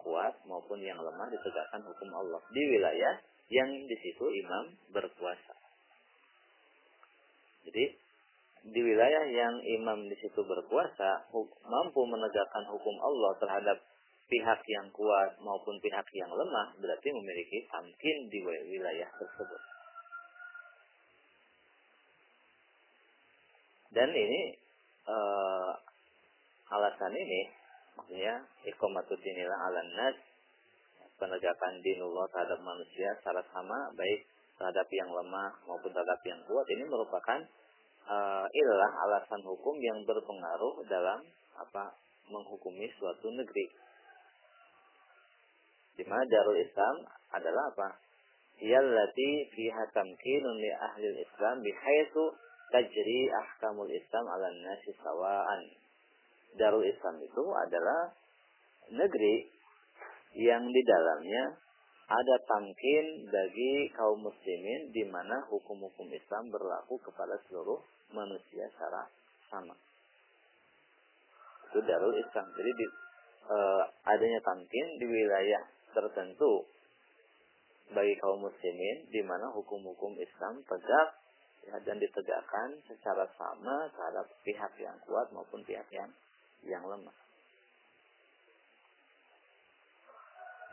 kuat 0.00 0.32
maupun 0.48 0.80
yang 0.80 0.96
lemah 1.00 1.28
ditegakkan 1.28 1.84
hukum 1.84 2.10
Allah 2.16 2.40
di 2.52 2.62
wilayah 2.64 3.14
yang 3.50 3.68
di 3.68 3.96
situ 3.98 4.24
imam 4.24 4.72
berkuasa. 4.94 5.54
Jadi 7.68 7.92
di 8.60 8.80
wilayah 8.84 9.24
yang 9.24 9.56
imam 9.80 10.04
di 10.04 10.16
situ 10.20 10.40
berkuasa 10.44 11.32
mampu 11.64 12.00
menegakkan 12.04 12.64
hukum 12.68 12.96
Allah 13.00 13.32
terhadap 13.40 13.78
pihak 14.30 14.60
yang 14.68 14.86
kuat 14.94 15.40
maupun 15.42 15.80
pihak 15.80 16.06
yang 16.14 16.30
lemah 16.30 16.76
berarti 16.78 17.08
memiliki 17.10 17.66
tamkin 17.72 18.30
di 18.30 18.38
wilayah 18.44 19.08
tersebut. 19.16 19.62
Dan 23.90 24.06
ini 24.14 24.54
uh, 25.10 25.72
alasan 26.70 27.10
ini 27.10 27.42
maksudnya 27.98 28.38
iqamatuddinillah 28.70 29.58
ala 29.66 29.82
nas 29.82 30.16
penegakan 31.18 31.82
dinullah 31.82 32.24
terhadap 32.30 32.62
manusia 32.62 33.10
secara 33.18 33.42
sama 33.50 33.90
baik 33.98 34.24
terhadap 34.56 34.86
yang 34.94 35.10
lemah 35.10 35.52
maupun 35.66 35.90
terhadap 35.90 36.20
yang 36.22 36.38
kuat 36.46 36.64
ini 36.70 36.86
merupakan 36.86 37.40
uh, 38.10 38.46
ilah 38.50 38.92
alasan 39.06 39.40
hukum 39.46 39.78
yang 39.78 40.02
berpengaruh 40.02 40.82
dalam 40.90 41.22
apa 41.54 41.94
menghukumi 42.26 42.90
suatu 42.98 43.30
negeri. 43.30 43.66
Di 45.94 46.04
mana 46.06 46.22
Darul 46.26 46.58
Islam 46.58 46.94
adalah 47.30 47.64
apa? 47.70 47.88
Yallati 48.60 49.30
fiha 49.56 49.84
tamkinun 49.94 50.56
li 50.58 50.70
ahli 50.74 51.06
Islam 51.16 51.64
bihaitsu 51.64 52.24
tajri 52.70 53.20
ahkamul 53.32 53.90
Islam 53.90 54.24
ala 54.28 54.48
nasi 54.52 54.90
sawaan. 55.00 55.62
Darul 56.58 56.84
Islam 56.86 57.16
itu 57.22 57.44
adalah 57.54 58.10
negeri 58.90 59.48
yang 60.34 60.62
di 60.66 60.82
dalamnya 60.86 61.44
ada 62.10 62.36
tamkin 62.42 63.30
bagi 63.30 63.86
kaum 63.94 64.18
muslimin 64.18 64.90
di 64.90 65.06
mana 65.06 65.46
hukum-hukum 65.46 66.10
Islam 66.10 66.50
berlaku 66.50 66.98
kepada 67.06 67.38
seluruh 67.46 67.78
manusia 68.10 68.66
secara 68.74 69.06
sama. 69.46 69.78
Itu 71.70 71.78
darul 71.86 72.18
Islam. 72.18 72.50
Jadi 72.50 72.70
di, 72.74 72.86
e, 73.46 73.58
adanya 74.10 74.42
tamkin 74.42 74.86
di 74.98 75.06
wilayah 75.06 75.62
tertentu 75.94 76.66
bagi 77.94 78.18
kaum 78.18 78.42
muslimin 78.42 79.06
di 79.14 79.22
mana 79.22 79.54
hukum-hukum 79.54 80.18
Islam 80.18 80.66
tegak 80.66 81.08
ya, 81.70 81.78
dan 81.86 81.94
ditegakkan 82.02 82.74
secara 82.90 83.22
sama 83.38 83.86
terhadap 83.94 84.26
pihak 84.42 84.72
yang 84.82 84.98
kuat 85.06 85.30
maupun 85.30 85.62
pihak 85.62 85.86
yang 85.94 86.10
yang 86.66 86.82
lemah. 86.82 87.14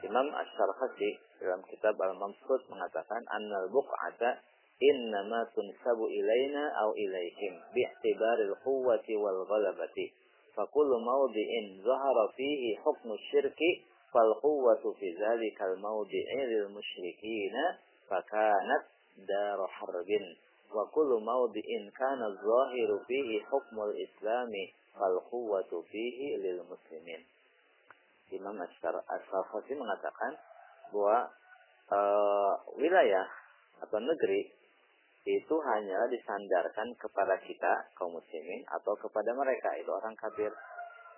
Imam 0.05 0.27
Ash-Sharhasi 0.29 1.17
dalam 1.41 1.61
kitab 1.65 1.97
Al-Mamsud 1.97 2.61
mengatakan 2.69 3.25
annal 3.33 3.65
buq'ata 3.73 4.37
innama 4.77 5.41
tunsabu 5.57 6.05
ilaina 6.05 6.69
aw 6.85 6.93
ilaihim 6.93 7.53
bi'tibaril 7.73 8.53
quwwati 8.61 9.17
wal 9.17 9.41
ghalabati 9.49 10.13
fa 10.53 10.65
kullu 10.69 11.01
mawdi'in 11.01 11.81
zahara 11.81 12.25
fihi 12.37 12.77
hukmu 12.85 13.17
syirki 13.33 13.81
fal 14.13 14.37
quwwatu 14.37 14.93
fi 15.01 15.17
dzalikal 15.17 15.73
mawdi'i 15.81 16.41
lil 16.45 16.69
musyrikina 16.69 17.81
fakanat 18.05 18.85
dar 19.25 19.57
harbin 19.65 20.25
wa 20.69 20.85
kullu 20.93 21.17
mawdi'in 21.25 21.89
kana 21.97 22.29
zahiru 22.37 23.01
fihi 23.09 23.41
hukmul 23.49 23.93
islami 23.97 24.73
fal 24.93 25.17
quwwatu 25.29 25.81
fihi 25.89 26.37
lil 26.37 26.61
muslimin 26.69 27.21
Imam 28.33 28.55
As-Sarfasi 28.59 29.73
mengatakan 29.77 30.35
bahwa 30.91 31.31
e, 31.87 31.99
wilayah 32.79 33.27
atau 33.83 33.99
negeri 34.01 34.51
itu 35.27 35.55
hanya 35.59 36.07
disandarkan 36.07 36.87
kepada 36.95 37.35
kita 37.43 37.91
kaum 37.99 38.15
muslimin 38.15 38.63
atau 38.71 38.95
kepada 38.95 39.35
mereka. 39.35 39.75
Itu 39.75 39.91
orang 39.91 40.15
kafir. 40.15 40.51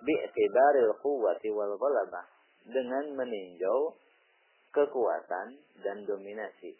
Bi'tibaril 0.02 0.98
quwwati 0.98 1.48
wal 1.54 1.78
ghalabah. 1.78 2.26
Dengan 2.66 3.14
meninjau 3.14 3.94
kekuatan 4.74 5.58
dan 5.82 5.96
dominasi. 6.06 6.74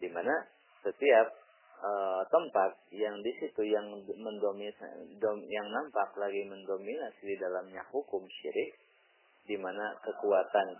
Di 0.00 0.08
mana 0.12 0.36
setiap 0.84 1.43
uh, 1.82 2.22
tempat 2.30 2.76
yang 2.94 3.18
di 3.24 3.32
situ 3.40 3.62
yang 3.66 3.90
mendominasi 3.94 5.18
dom, 5.18 5.42
yang 5.48 5.66
nampak 5.72 6.14
lagi 6.20 6.44
mendominasi 6.46 7.22
di 7.24 7.36
dalamnya 7.40 7.82
hukum 7.90 8.22
syirik 8.28 8.76
di 9.44 9.56
mana 9.58 9.96
kekuatan 10.00 10.78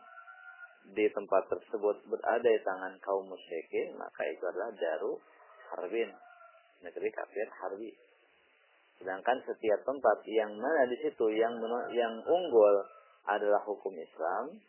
di 0.92 1.08
tempat 1.12 1.48
tersebut 1.48 1.96
berada 2.08 2.44
di 2.44 2.60
tangan 2.60 2.94
kaum 3.00 3.24
musyrikin 3.24 3.96
maka 3.96 4.22
itu 4.28 4.44
adalah 4.44 4.70
daru 4.76 5.16
harbin 5.72 6.12
negeri 6.84 7.08
kafir 7.08 7.48
harbi. 7.64 7.92
Sedangkan 9.00 9.40
setiap 9.48 9.80
tempat 9.88 10.22
yang 10.28 10.52
mana 10.54 10.84
di 10.86 10.96
situ 11.00 11.26
yang 11.32 11.56
yang 11.96 12.14
unggul 12.20 12.84
adalah 13.24 13.64
hukum 13.64 13.96
Islam 13.96 14.60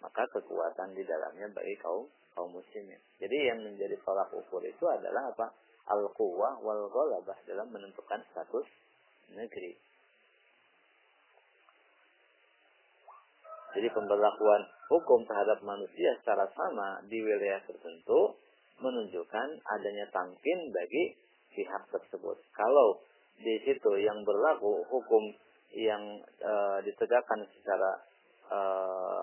maka 0.00 0.24
kekuatan 0.32 0.92
di 0.96 1.04
dalamnya 1.04 1.48
bagi 1.52 1.76
kaum 1.80 2.08
kaum 2.34 2.50
muslimin. 2.50 2.98
Jadi 3.22 3.36
yang 3.48 3.62
menjadi 3.62 3.96
tolak 4.02 4.30
ukur 4.34 4.60
itu 4.66 4.84
adalah 4.86 5.30
apa? 5.30 5.54
Al-quwah 5.84 6.60
wal 6.64 6.90
ghalabah 6.90 7.38
dalam 7.46 7.70
menentukan 7.70 8.20
status 8.32 8.66
negeri. 9.32 9.76
Jadi 13.74 13.88
pemberlakuan 13.90 14.62
hukum 14.86 15.26
terhadap 15.26 15.58
manusia 15.66 16.14
secara 16.22 16.46
sama 16.54 17.02
di 17.10 17.18
wilayah 17.18 17.58
tertentu 17.66 18.38
menunjukkan 18.78 19.48
adanya 19.66 20.06
tamkin 20.14 20.70
bagi 20.70 21.18
pihak 21.54 21.82
tersebut. 21.90 22.38
Kalau 22.54 23.02
di 23.38 23.58
situ 23.66 23.90
yang 23.98 24.22
berlaku 24.22 24.86
hukum 24.86 25.34
yang 25.74 26.22
e, 26.22 26.54
ditegakkan 26.86 27.42
secara 27.50 27.98
e, 28.46 28.58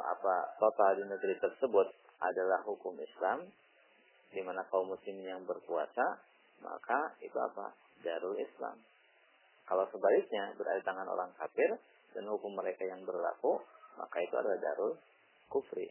apa 0.04 0.36
total 0.60 1.00
di 1.00 1.08
negeri 1.08 1.40
tersebut 1.40 1.88
adalah 2.22 2.62
hukum 2.64 2.94
Islam 3.02 3.50
di 4.32 4.40
mana 4.46 4.64
kaum 4.72 4.88
muslimin 4.88 5.28
yang 5.28 5.44
berpuasa 5.44 6.22
maka 6.62 7.18
itu 7.20 7.36
apa? 7.36 7.74
Darul 8.06 8.38
Islam. 8.38 8.78
Kalau 9.66 9.86
sebaliknya 9.90 10.54
berada 10.58 10.78
di 10.78 10.86
tangan 10.86 11.08
orang 11.10 11.32
kafir 11.38 11.70
dan 12.14 12.24
hukum 12.30 12.54
mereka 12.54 12.86
yang 12.86 13.02
berlaku 13.04 13.62
maka 13.98 14.18
itu 14.24 14.36
adalah 14.38 14.58
darul 14.62 14.94
kufri. 15.52 15.90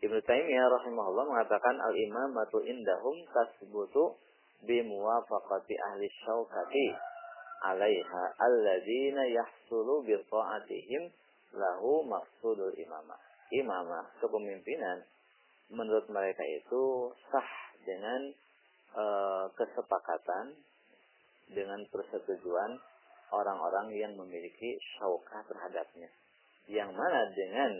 Ibnu 0.00 0.16
Taimiyah 0.24 0.66
rahimahullah 0.80 1.24
mengatakan 1.28 1.76
al 1.76 1.92
imamatu 1.92 2.64
indahum 2.64 3.16
tasbutu 3.28 4.16
bimuwafaqati 4.64 5.74
ahli 5.76 6.08
syaukati 6.24 6.86
alaiha 7.68 8.22
alladzina 8.40 9.28
yahsulu 9.28 10.00
bi 10.08 10.16
ta'atihim 10.16 11.02
lahu 11.52 12.08
maqsudul 12.08 12.72
imamah 12.80 13.29
imamah 13.50 14.06
kepemimpinan 14.22 15.02
menurut 15.70 16.06
mereka 16.10 16.42
itu 16.46 17.14
sah 17.30 17.50
dengan 17.86 18.34
e, 18.94 19.04
kesepakatan 19.54 20.54
dengan 21.50 21.82
persetujuan 21.90 22.78
orang-orang 23.30 23.94
yang 23.94 24.12
memiliki 24.14 24.78
syaukah 24.98 25.42
terhadapnya. 25.46 26.10
Yang 26.70 26.90
mana 26.94 27.20
dengan 27.34 27.70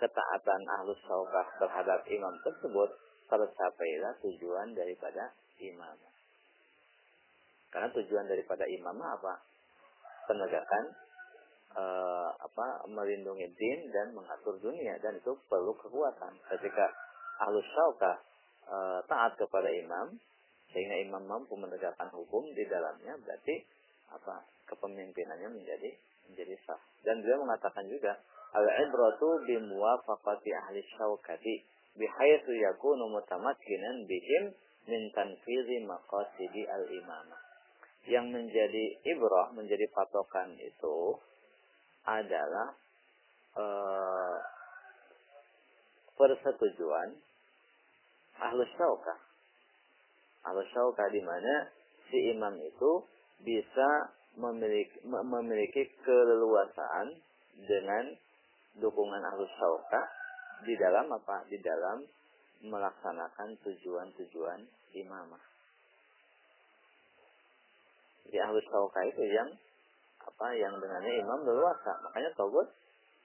ketaatan 0.00 0.62
ahlus 0.80 1.00
syaukah 1.04 1.46
terhadap 1.60 2.00
imam 2.08 2.34
tersebut 2.44 2.90
tercapailah 3.28 4.12
tujuan 4.24 4.72
daripada 4.72 5.32
imam. 5.60 5.96
Karena 7.68 7.88
tujuan 7.92 8.24
daripada 8.24 8.64
imam 8.64 8.96
apa? 8.96 9.44
Penegakan 10.24 10.84
uh, 11.76 12.30
apa 12.38 12.88
melindungi 12.88 13.50
din 13.52 13.80
dan 13.92 14.14
mengatur 14.16 14.56
dunia 14.62 14.96
dan 15.02 15.18
itu 15.18 15.36
perlu 15.50 15.74
kekuatan. 15.76 16.32
Ketika 16.48 16.86
ahlus 17.44 17.66
syaukah 17.74 18.16
uh, 18.68 19.00
taat 19.04 19.36
kepada 19.36 19.68
imam 19.68 20.16
sehingga 20.72 20.96
imam 21.00 21.24
mampu 21.24 21.56
menegakkan 21.56 22.08
hukum 22.12 22.44
di 22.52 22.64
dalamnya 22.68 23.16
berarti 23.24 23.64
apa 24.12 24.44
kepemimpinannya 24.68 25.48
menjadi 25.52 25.90
menjadi 26.28 26.54
sah. 26.64 26.80
Dan 27.04 27.24
beliau 27.24 27.44
mengatakan 27.44 27.88
juga 27.88 28.16
al-ibratu 28.52 29.44
bi 29.48 29.56
muwafaqati 29.60 30.50
ahli 30.52 30.80
syaukati 30.96 31.64
bihaitsu 31.96 32.52
yakunu 32.52 33.08
mutamakkinan 33.08 34.04
bihim 34.04 34.52
min 34.88 35.08
tanfizi 35.12 35.84
maqasidi 35.84 36.68
al-imamah. 36.68 37.40
Yang 38.08 38.26
menjadi 38.32 38.84
ibrah, 39.04 39.52
menjadi 39.52 39.84
patokan 39.92 40.56
itu 40.56 41.20
adalah 42.08 42.68
uh, 43.52 44.36
persetujuan 46.16 47.12
ahlus 48.40 48.72
syaukah. 48.80 49.18
Ahlus 50.48 50.68
syaukah 50.72 51.06
di 51.12 51.20
mana 51.20 51.68
si 52.08 52.32
imam 52.32 52.56
itu 52.56 53.04
bisa 53.44 54.08
memiliki, 54.40 55.04
memiliki 55.04 55.84
keleluasaan 56.02 57.12
dengan 57.68 58.04
dukungan 58.80 59.22
ahlus 59.28 59.52
syaukah 59.60 60.06
di 60.64 60.74
dalam 60.80 61.12
apa? 61.12 61.44
Di 61.52 61.60
dalam 61.60 62.02
melaksanakan 62.64 63.54
tujuan-tujuan 63.62 64.60
imamah. 64.96 65.44
Di 68.28 68.36
ahlus 68.42 68.66
syaukah 68.66 69.04
itu 69.06 69.24
yang 69.28 69.50
apa 70.28 70.46
yang 70.52 70.76
dengannya 70.76 71.24
imam 71.24 71.40
leluasa. 71.48 71.92
Makanya 72.04 72.30
togut 72.36 72.68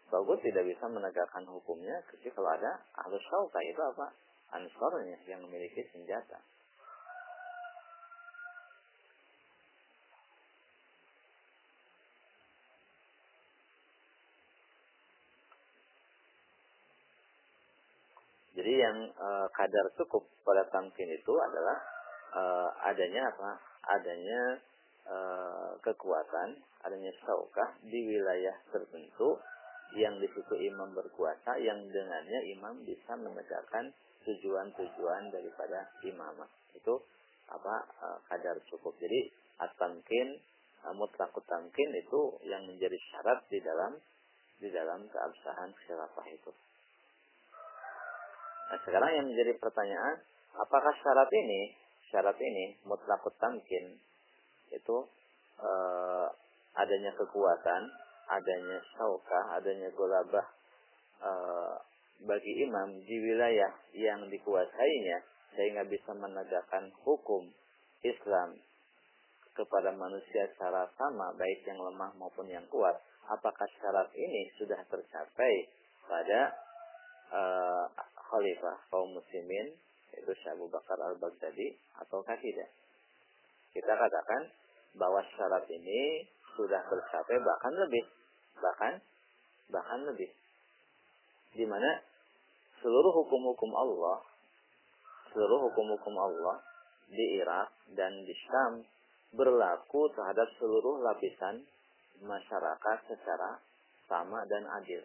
togut 0.08 0.40
tidak 0.40 0.64
bisa 0.64 0.86
menegakkan 0.88 1.44
hukumnya 1.50 2.00
kecuali 2.08 2.32
kalau 2.32 2.50
ada 2.56 2.72
ahlus 3.04 3.24
syauka 3.28 3.60
itu 3.68 3.82
apa? 3.84 4.08
Ansornya 4.54 5.18
yang 5.28 5.42
memiliki 5.44 5.82
senjata. 5.92 6.38
Jadi 18.54 18.74
yang 18.80 18.98
e, 19.10 19.30
kadar 19.50 19.86
cukup 19.98 20.24
pada 20.46 20.62
tamkin 20.70 21.10
itu 21.10 21.34
adalah 21.42 21.78
e, 22.32 22.42
adanya 22.94 23.34
apa? 23.34 23.52
Adanya 23.98 24.62
e, 25.04 25.18
kekuatan, 25.84 26.50
adanya 26.84 27.14
saukah 27.24 27.76
di 27.84 28.00
wilayah 28.08 28.56
tertentu 28.72 29.40
yang 29.94 30.18
di 30.18 30.28
situ 30.32 30.56
imam 30.74 30.92
berkuasa 30.98 31.60
yang 31.62 31.86
dengannya 31.86 32.40
imam 32.58 32.82
bisa 32.82 33.14
menegakkan 33.20 33.94
tujuan-tujuan 34.26 35.30
daripada 35.30 35.92
imamah. 36.08 36.50
Itu 36.74 37.04
apa 37.52 37.76
e, 37.88 38.08
kadar 38.28 38.58
cukup. 38.68 38.96
Jadi 38.98 39.30
at-tamkin 39.62 40.40
tamkin 41.54 41.90
itu 41.96 42.22
yang 42.44 42.66
menjadi 42.68 42.98
syarat 43.12 43.40
di 43.48 43.60
dalam 43.64 43.96
di 44.60 44.70
dalam 44.72 45.06
keabsahan 45.08 45.72
khilafah 45.86 46.28
itu. 46.32 46.52
Nah, 48.72 48.80
sekarang 48.84 49.12
yang 49.14 49.26
menjadi 49.28 49.54
pertanyaan, 49.60 50.24
apakah 50.56 50.94
syarat 51.04 51.30
ini, 51.30 51.62
syarat 52.10 52.38
ini 52.40 52.80
mutlakut 52.88 53.36
tamkin 53.38 54.00
itu 54.74 54.98
e, 55.62 55.72
adanya 56.74 57.12
kekuatan, 57.14 57.82
adanya 58.28 58.80
saukah, 58.98 59.62
adanya 59.62 59.90
golabah 59.94 60.48
e, 61.22 61.32
bagi 62.24 62.54
imam 62.66 63.04
di 63.04 63.16
wilayah 63.20 63.72
yang 63.94 64.26
dikuasainya 64.28 65.18
sehingga 65.54 65.86
bisa 65.86 66.12
menegakkan 66.18 66.90
hukum 67.06 67.46
Islam 68.02 68.58
kepada 69.54 69.94
manusia 69.94 70.50
secara 70.54 70.90
sama 70.98 71.30
baik 71.38 71.62
yang 71.70 71.78
lemah 71.78 72.10
maupun 72.18 72.50
yang 72.50 72.66
kuat. 72.74 72.98
Apakah 73.30 73.70
syarat 73.80 74.10
ini 74.18 74.50
sudah 74.58 74.82
tercapai 74.90 75.54
pada 76.10 76.42
uh, 77.32 77.86
khalifah 78.18 78.76
kaum 78.92 79.14
muslimin 79.14 79.78
yaitu 80.14 80.34
Syekh 80.42 80.54
Abu 80.58 80.68
Bakar 80.70 80.98
Al-Baghdadi 81.00 81.74
ataukah 82.02 82.38
tidak 82.38 82.70
kita 83.74 83.94
katakan 83.94 84.42
bahwa 84.94 85.22
syarat 85.34 85.66
ini 85.70 86.30
sudah 86.54 86.82
tercapai 86.86 87.38
bahkan 87.42 87.74
lebih 87.74 88.06
bahkan 88.62 88.94
bahkan 89.74 90.00
lebih 90.06 90.30
di 91.58 91.66
mana 91.66 92.02
seluruh 92.82 93.14
hukum-hukum 93.26 93.74
Allah 93.74 94.22
seluruh 95.34 95.70
hukum-hukum 95.70 96.14
Allah 96.14 96.62
di 97.10 97.42
Irak 97.42 97.74
dan 97.98 98.14
di 98.22 98.34
Syam 98.46 98.86
berlaku 99.34 100.14
terhadap 100.14 100.46
seluruh 100.62 101.02
lapisan 101.02 101.66
masyarakat 102.22 102.98
secara 103.10 103.58
sama 104.06 104.46
dan 104.46 104.64
adil. 104.82 105.02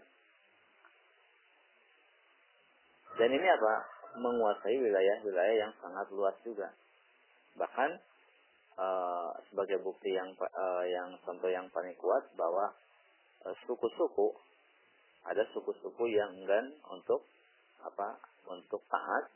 Dan 3.16 3.34
ini 3.34 3.48
apa? 3.48 3.74
Menguasai 4.20 4.76
wilayah-wilayah 4.78 5.56
yang 5.68 5.72
sangat 5.80 6.06
luas 6.12 6.36
juga. 6.44 6.70
Bahkan 7.56 7.90
uh, 8.78 9.30
sebagai 9.50 9.82
bukti 9.82 10.14
yang 10.14 10.30
uh, 10.38 10.84
yang 10.86 11.18
contoh 11.26 11.50
yang 11.50 11.66
paling 11.74 11.92
kuat 11.98 12.24
bahwa 12.38 12.70
eh, 13.44 13.54
suku-suku 13.66 14.30
uh, 14.30 14.34
ada 15.28 15.42
suku-suku 15.52 16.04
yang 16.08 16.30
enggan 16.32 16.72
untuk 16.88 17.26
apa 17.82 18.16
untuk 18.46 18.80
taat 18.88 19.28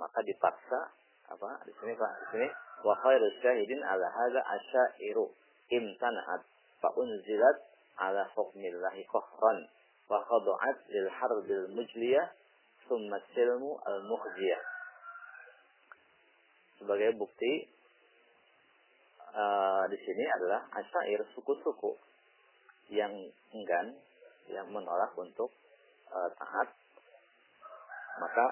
maka 0.00 0.18
dipaksa 0.24 0.90
apa 1.30 1.60
di 1.68 1.72
sini 1.78 1.92
Pak 1.94 2.12
di 2.24 2.26
sini 2.34 2.48
wa 2.82 2.96
khairus 2.98 3.36
syahidin 3.44 3.80
ala 3.84 4.06
hadza 4.08 4.40
asyairu 4.40 5.28
imtana'at 5.70 6.42
fa 6.80 6.88
unzilat 6.96 7.56
ala 8.00 8.24
hukmillahi 8.34 9.04
qahran 9.06 9.58
wa 10.10 10.18
khadu'at 10.24 10.76
lil 10.90 11.08
harbil 11.12 11.66
mujliyah 11.76 12.26
summa 12.88 13.20
silmu 13.36 13.78
al 13.86 14.02
mukhjiyah 14.08 14.62
sebagai 16.80 17.14
bukti 17.20 17.68
uh, 19.34 19.84
di 19.90 19.98
sini 20.02 20.24
adalah 20.26 20.66
asyair 20.74 21.22
suku-suku 21.34 21.94
yang 22.90 23.10
enggan 23.54 23.94
yang 24.50 24.66
menolak 24.70 25.14
untuk 25.14 25.50
uh, 26.10 26.30
taat. 26.38 26.68
Maka 28.18 28.46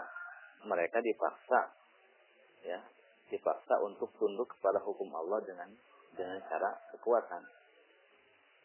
mereka 0.66 1.02
dipaksa 1.02 1.60
ya 2.64 2.80
dipaksa 3.28 3.78
untuk 3.84 4.08
tunduk 4.16 4.48
kepada 4.58 4.80
hukum 4.82 5.10
Allah 5.12 5.42
dengan 5.44 5.68
dengan 6.16 6.38
cara 6.48 6.70
kekuatan. 6.96 7.42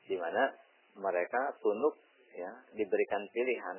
Di 0.07 0.15
mana 0.17 0.49
mereka 0.97 1.53
tunduk 1.59 1.97
ya 2.33 2.51
diberikan 2.73 3.25
pilihan. 3.33 3.77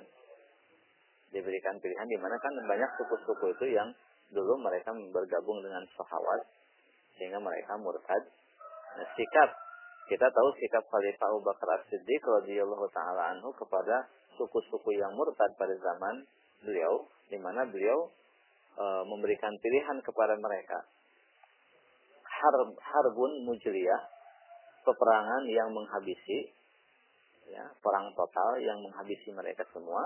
Diberikan 1.34 1.74
pilihan 1.82 2.06
di 2.06 2.18
mana 2.18 2.38
kan 2.38 2.54
banyak 2.62 2.90
suku-suku 3.00 3.58
itu 3.58 3.74
yang 3.74 3.90
dulu 4.30 4.58
mereka 4.62 4.94
bergabung 5.10 5.62
dengan 5.62 5.82
sahawat 5.94 6.46
sehingga 7.18 7.38
mereka 7.38 7.78
murtad. 7.78 8.22
Nah, 8.98 9.08
sikap. 9.14 9.50
Kita 10.04 10.28
tahu 10.28 10.48
sikap 10.60 10.84
Khalifah 10.84 11.32
Abu 11.32 11.40
Bakar 11.40 11.80
As-Siddiq 11.80 12.20
radhiyallahu 12.20 12.86
taala 12.92 13.32
anhu 13.32 13.56
kepada 13.56 14.04
suku-suku 14.36 14.92
yang 15.00 15.16
murtad 15.16 15.48
pada 15.56 15.72
zaman 15.80 16.28
beliau 16.60 17.08
di 17.32 17.40
mana 17.40 17.64
beliau 17.64 18.12
e, 18.76 18.84
memberikan 19.08 19.56
pilihan 19.64 20.04
kepada 20.04 20.36
mereka. 20.36 20.84
Harb 22.20 22.76
harbun 22.76 23.48
mujriyah 23.48 24.02
peperangan 24.84 25.48
yang 25.48 25.72
menghabisi 25.72 26.52
ya 27.48 27.64
perang 27.80 28.12
total 28.12 28.60
yang 28.60 28.76
menghabisi 28.84 29.32
mereka 29.32 29.64
semua 29.72 30.04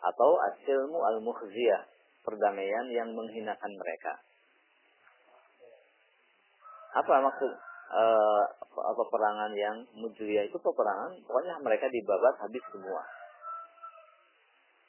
atau 0.00 0.30
asilmu 0.52 1.00
al 1.04 1.20
mukhziyah 1.20 1.84
perdamaian 2.24 2.86
yang 2.92 3.12
menghinakan 3.12 3.72
mereka 3.76 4.16
apa 6.96 7.14
maksud 7.20 7.52
e, 7.92 8.04
peperangan 8.72 9.52
yang 9.52 9.76
mujriyah 9.92 10.48
itu 10.48 10.56
peperangan? 10.56 11.12
Pokoknya 11.28 11.60
mereka 11.60 11.92
dibabat 11.92 12.40
habis 12.40 12.64
semua. 12.72 13.04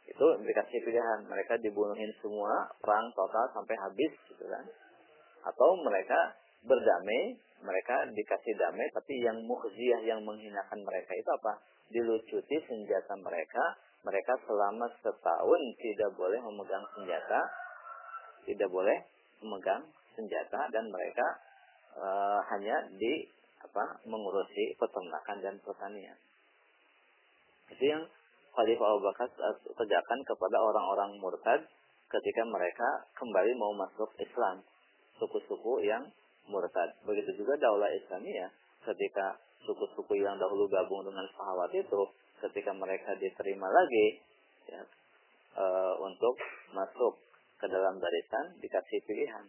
Itu 0.07 0.25
dikasih 0.39 0.79
pilihan. 0.87 1.27
Mereka 1.27 1.59
dibunuhin 1.59 2.11
semua 2.23 2.71
perang 2.79 3.11
total 3.11 3.51
sampai 3.51 3.75
habis 3.75 4.11
gitu 4.31 4.45
kan. 4.47 4.63
Atau 5.43 5.69
mereka 5.83 6.35
berdamai 6.63 7.39
mereka 7.57 8.05
dikasih 8.13 8.53
damai 8.53 8.85
tapi 8.93 9.17
yang 9.17 9.41
mukhziyah 9.45 10.01
yang 10.05 10.21
menghinakan 10.21 10.79
mereka 10.85 11.11
itu 11.17 11.29
apa? 11.41 11.53
Dilucuti 11.91 12.57
senjata 12.63 13.19
mereka. 13.19 13.63
Mereka 14.05 14.39
selama 14.47 14.87
setahun 15.03 15.61
tidak 15.83 16.11
boleh 16.15 16.39
memegang 16.39 16.85
senjata. 16.95 17.41
Tidak 18.47 18.69
boleh 18.71 18.95
memegang 19.43 19.83
senjata 20.15 20.71
dan 20.71 20.87
mereka 20.87 21.27
e, 21.97 22.09
hanya 22.53 22.77
di 22.93 23.25
apa 23.57 24.05
mengurusi 24.05 24.77
peternakan 24.77 25.37
dan 25.41 25.55
pertanian 25.65 26.17
itu 27.73 27.83
yang 27.83 28.03
Khalifah 28.57 28.87
Abu 28.89 29.01
Bakar 29.05 29.29
tegakkan 29.77 30.19
kepada 30.25 30.57
orang-orang 30.57 31.19
murtad 31.21 31.61
ketika 32.07 32.41
mereka 32.47 33.05
kembali 33.13 33.53
mau 33.59 33.75
masuk 33.75 34.09
Islam. 34.17 34.63
Suku-suku 35.21 35.85
yang 35.85 36.01
murtad. 36.49 36.97
Begitu 37.05 37.43
juga 37.43 37.53
daulah 37.61 37.91
Islamiyah 37.93 38.49
ketika 38.81 39.37
suku-suku 39.61 40.17
yang 40.17 40.39
dahulu 40.39 40.65
gabung 40.71 41.05
dengan 41.05 41.27
sahabat 41.35 41.69
itu 41.75 42.01
ketika 42.47 42.71
mereka 42.73 43.13
diterima 43.17 43.67
lagi 43.69 44.07
ya, 44.69 44.81
e, 45.53 45.65
untuk 46.01 46.37
masuk 46.71 47.19
ke 47.61 47.65
dalam 47.69 48.01
barisan 48.01 48.57
dikasih 48.57 48.99
pilihan. 49.05 49.45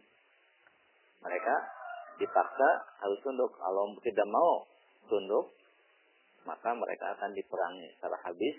Mereka 1.24 1.54
dipaksa 2.18 2.68
harus 3.02 3.18
tunduk. 3.22 3.54
Kalau 3.56 3.94
tidak 4.02 4.26
mau 4.28 4.66
tunduk, 5.08 5.54
maka 6.44 6.74
mereka 6.74 7.14
akan 7.16 7.30
diperangi 7.32 7.86
secara 7.96 8.18
habis 8.26 8.56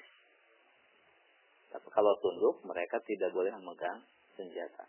tapi 1.69 1.87
kalau 1.93 2.13
tunduk, 2.21 2.65
mereka 2.65 2.97
tidak 3.05 3.29
boleh 3.29 3.53
memegang 3.53 4.01
senjata. 4.33 4.85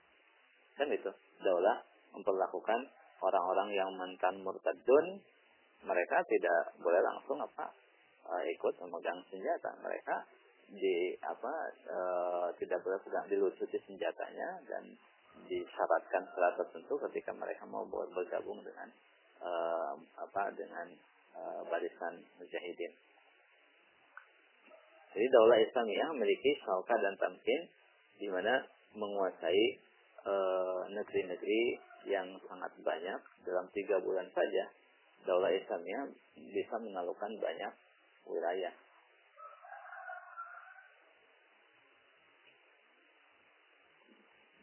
Kan 0.76 0.88
itu. 0.88 1.12
Daulah 1.44 1.76
memperlakukan 2.16 2.80
orang-orang 3.20 3.68
yang 3.76 3.90
mantan 3.96 4.40
murtadun, 4.40 5.20
mereka 5.84 6.24
tidak 6.28 6.72
boleh 6.80 7.00
langsung 7.04 7.36
apa 7.40 7.68
uh, 8.28 8.42
ikut 8.48 8.74
memegang 8.80 9.20
senjata. 9.28 9.76
Mereka 9.84 10.16
di 10.72 11.12
apa 11.20 11.52
uh, 11.88 12.48
tidak 12.56 12.80
boleh 12.80 12.98
pegang 13.04 13.26
dilucuti 13.28 13.76
senjatanya 13.84 14.48
dan 14.64 14.84
disyaratkan 15.48 16.22
secara 16.32 16.50
tertentu 16.58 16.94
ketika 17.08 17.30
mereka 17.36 17.64
mau 17.68 17.86
bergabung 17.88 18.60
dengan 18.64 18.88
uh, 19.40 19.94
apa 20.18 20.52
dengan 20.56 20.92
uh, 21.36 21.62
barisan 21.68 22.20
mujahidin. 22.36 22.92
Jadi 25.10 25.26
daulah 25.26 25.58
Islamiyah 25.58 26.14
memiliki 26.14 26.54
sauka 26.62 26.94
dan 26.94 27.18
tamkin 27.18 27.66
di 28.20 28.30
mana 28.30 28.62
menguasai 28.94 29.64
eh, 30.22 30.80
negeri-negeri 30.94 31.62
e, 31.74 31.78
yang 32.14 32.30
sangat 32.46 32.70
banyak 32.78 33.20
dalam 33.42 33.66
tiga 33.74 33.98
bulan 33.98 34.30
saja 34.30 34.64
daulah 35.26 35.50
Islamiyah 35.50 36.14
bisa 36.54 36.74
menaklukkan 36.78 37.32
banyak 37.42 37.72
wilayah. 38.24 38.72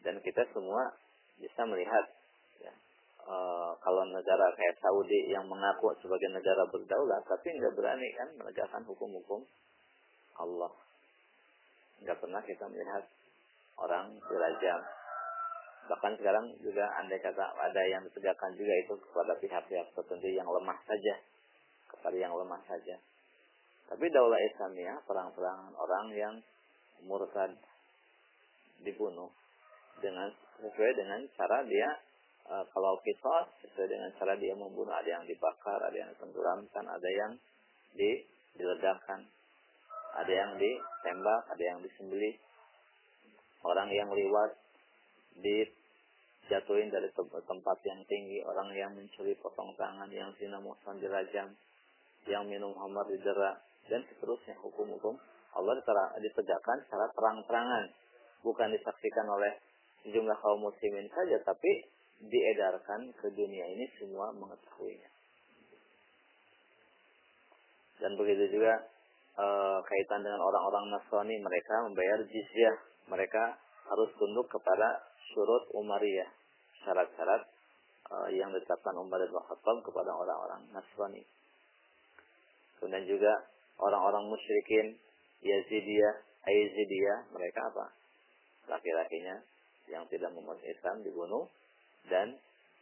Dan 0.08 0.24
kita 0.24 0.40
semua 0.56 0.88
bisa 1.36 1.68
melihat 1.68 2.08
ya, 2.64 2.72
uh, 3.28 3.76
kalau 3.84 4.08
negara 4.08 4.48
kayak 4.56 4.80
Saudi 4.80 5.28
yang 5.28 5.44
mengaku 5.44 5.92
sebagai 6.00 6.32
negara 6.32 6.64
berdaulat 6.72 7.20
tapi 7.28 7.52
nggak 7.52 7.76
berani 7.76 8.08
kan 8.16 8.28
menegakkan 8.40 8.88
hukum-hukum 8.88 9.44
Allah. 10.40 10.72
Nggak 12.00 12.24
pernah 12.24 12.40
kita 12.40 12.64
melihat 12.72 13.04
orang 13.76 14.16
dirajam 14.16 14.80
bahkan 15.92 16.16
sekarang 16.16 16.56
juga 16.64 16.88
andai 17.00 17.20
kata 17.20 17.44
ada 17.52 17.82
yang 17.84 18.00
ditegakkan 18.08 18.52
juga 18.56 18.72
itu 18.80 18.96
kepada 18.96 19.36
pihak-pihak 19.40 19.92
tertentu 19.92 20.28
yang 20.32 20.48
lemah 20.48 20.80
saja 20.88 21.14
kepada 21.92 22.16
yang 22.16 22.32
lemah 22.32 22.64
saja. 22.64 22.96
Tapi 23.92 24.04
daulah 24.08 24.40
Islamiyah 24.40 25.04
perang-perangan 25.04 25.72
orang 25.76 26.06
yang 26.16 26.34
murtad 27.04 27.52
dibunuh 28.80 29.28
dengan 29.98 30.28
sesuai 30.58 30.92
dengan 30.98 31.20
cara 31.38 31.62
dia 31.66 31.88
e, 32.46 32.54
kalau 32.74 32.98
kisah 33.02 33.46
sesuai 33.62 33.88
dengan 33.88 34.10
cara 34.18 34.34
dia 34.38 34.54
membunuh. 34.54 34.94
Ada 34.94 35.20
yang 35.20 35.24
dibakar 35.26 35.78
ada 35.78 35.96
yang 35.96 36.12
tenggelamkan 36.18 36.84
ada 36.86 37.10
yang 37.10 37.32
di 37.94 38.22
diledakkan 38.58 39.24
ada 40.18 40.32
yang 40.32 40.58
ditembak 40.58 41.42
ada 41.50 41.62
yang 41.62 41.78
disembelih. 41.82 42.34
Orang 43.66 43.90
yang 43.90 44.10
liwat 44.14 44.54
dijatuhin 45.42 46.88
dari 46.94 47.10
tempat 47.18 47.78
yang 47.82 48.00
tinggi. 48.06 48.38
Orang 48.46 48.70
yang 48.74 48.94
mencuri 48.94 49.34
potong 49.42 49.74
tangan 49.74 50.10
yang 50.14 50.30
zina 50.38 50.62
muhsan 50.62 51.02
dirajam 51.02 51.50
yang 52.30 52.44
minum 52.46 52.70
hamar 52.78 53.06
didera 53.10 53.58
dan 53.90 54.06
seterusnya. 54.06 54.54
Hukum-hukum 54.62 55.18
Allah 55.58 55.74
ditegakkan 56.22 56.86
secara 56.86 57.10
terang-terangan 57.16 57.84
bukan 58.46 58.68
disaksikan 58.70 59.26
oleh 59.26 59.58
sejumlah 60.04 60.36
kaum 60.38 60.62
muslimin 60.62 61.08
saja 61.10 61.38
tapi 61.42 61.86
diedarkan 62.18 63.14
ke 63.18 63.30
dunia 63.34 63.64
ini 63.72 63.86
semua 63.98 64.34
mengetahuinya 64.34 65.10
dan 67.98 68.14
begitu 68.14 68.58
juga 68.58 68.74
e, 69.38 69.46
kaitan 69.86 70.22
dengan 70.22 70.42
orang-orang 70.42 70.94
Nasrani 70.94 71.38
mereka 71.38 71.86
membayar 71.86 72.18
jizyah 72.26 72.76
mereka 73.10 73.58
harus 73.88 74.10
tunduk 74.20 74.46
kepada 74.50 75.02
surut 75.32 75.64
Umariyah 75.74 76.28
syarat-syarat 76.84 77.42
uh, 78.12 78.28
yang 78.32 78.50
ditetapkan 78.52 78.96
Umar 78.96 79.20
bin 79.20 79.36
Khattab 79.36 79.76
kepada 79.84 80.10
orang-orang 80.14 80.64
Nasrani. 80.72 81.22
Kemudian 82.78 83.04
juga 83.04 83.32
orang-orang 83.82 84.30
musyrikin 84.30 84.96
Yazidiyah, 85.42 86.14
Aizidiyah, 86.46 87.30
mereka 87.34 87.60
apa? 87.68 87.86
Laki-lakinya 88.70 89.42
yang 89.88 90.04
tidak 90.12 90.32
memeluk 90.32 90.60
Islam 90.64 91.00
dibunuh 91.02 91.48
dan 92.08 92.36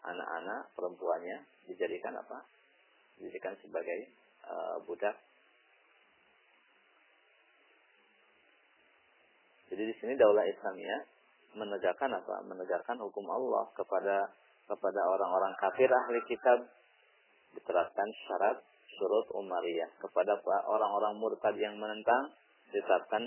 anak-anak 0.06 0.70
perempuannya 0.74 1.38
dijadikan 1.66 2.14
apa? 2.18 2.46
Dijadikan 3.18 3.54
sebagai 3.62 4.10
uh, 4.46 4.76
budak. 4.86 5.16
Jadi 9.66 9.82
di 9.82 9.94
sini 9.98 10.14
daulah 10.14 10.46
Islamnya 10.46 11.02
menegakkan 11.58 12.10
apa? 12.14 12.44
Menegakkan 12.46 13.00
hukum 13.02 13.26
Allah 13.26 13.66
kepada 13.74 14.30
kepada 14.66 15.00
orang-orang 15.06 15.54
kafir 15.58 15.90
ahli 15.90 16.22
kitab 16.26 16.66
diterapkan 17.54 18.08
syarat 18.26 18.58
surut 18.98 19.26
umariyah 19.34 19.90
kepada 20.02 20.38
orang-orang 20.66 21.14
murtad 21.18 21.54
yang 21.58 21.78
menentang 21.78 22.34
ditetapkan 22.70 23.22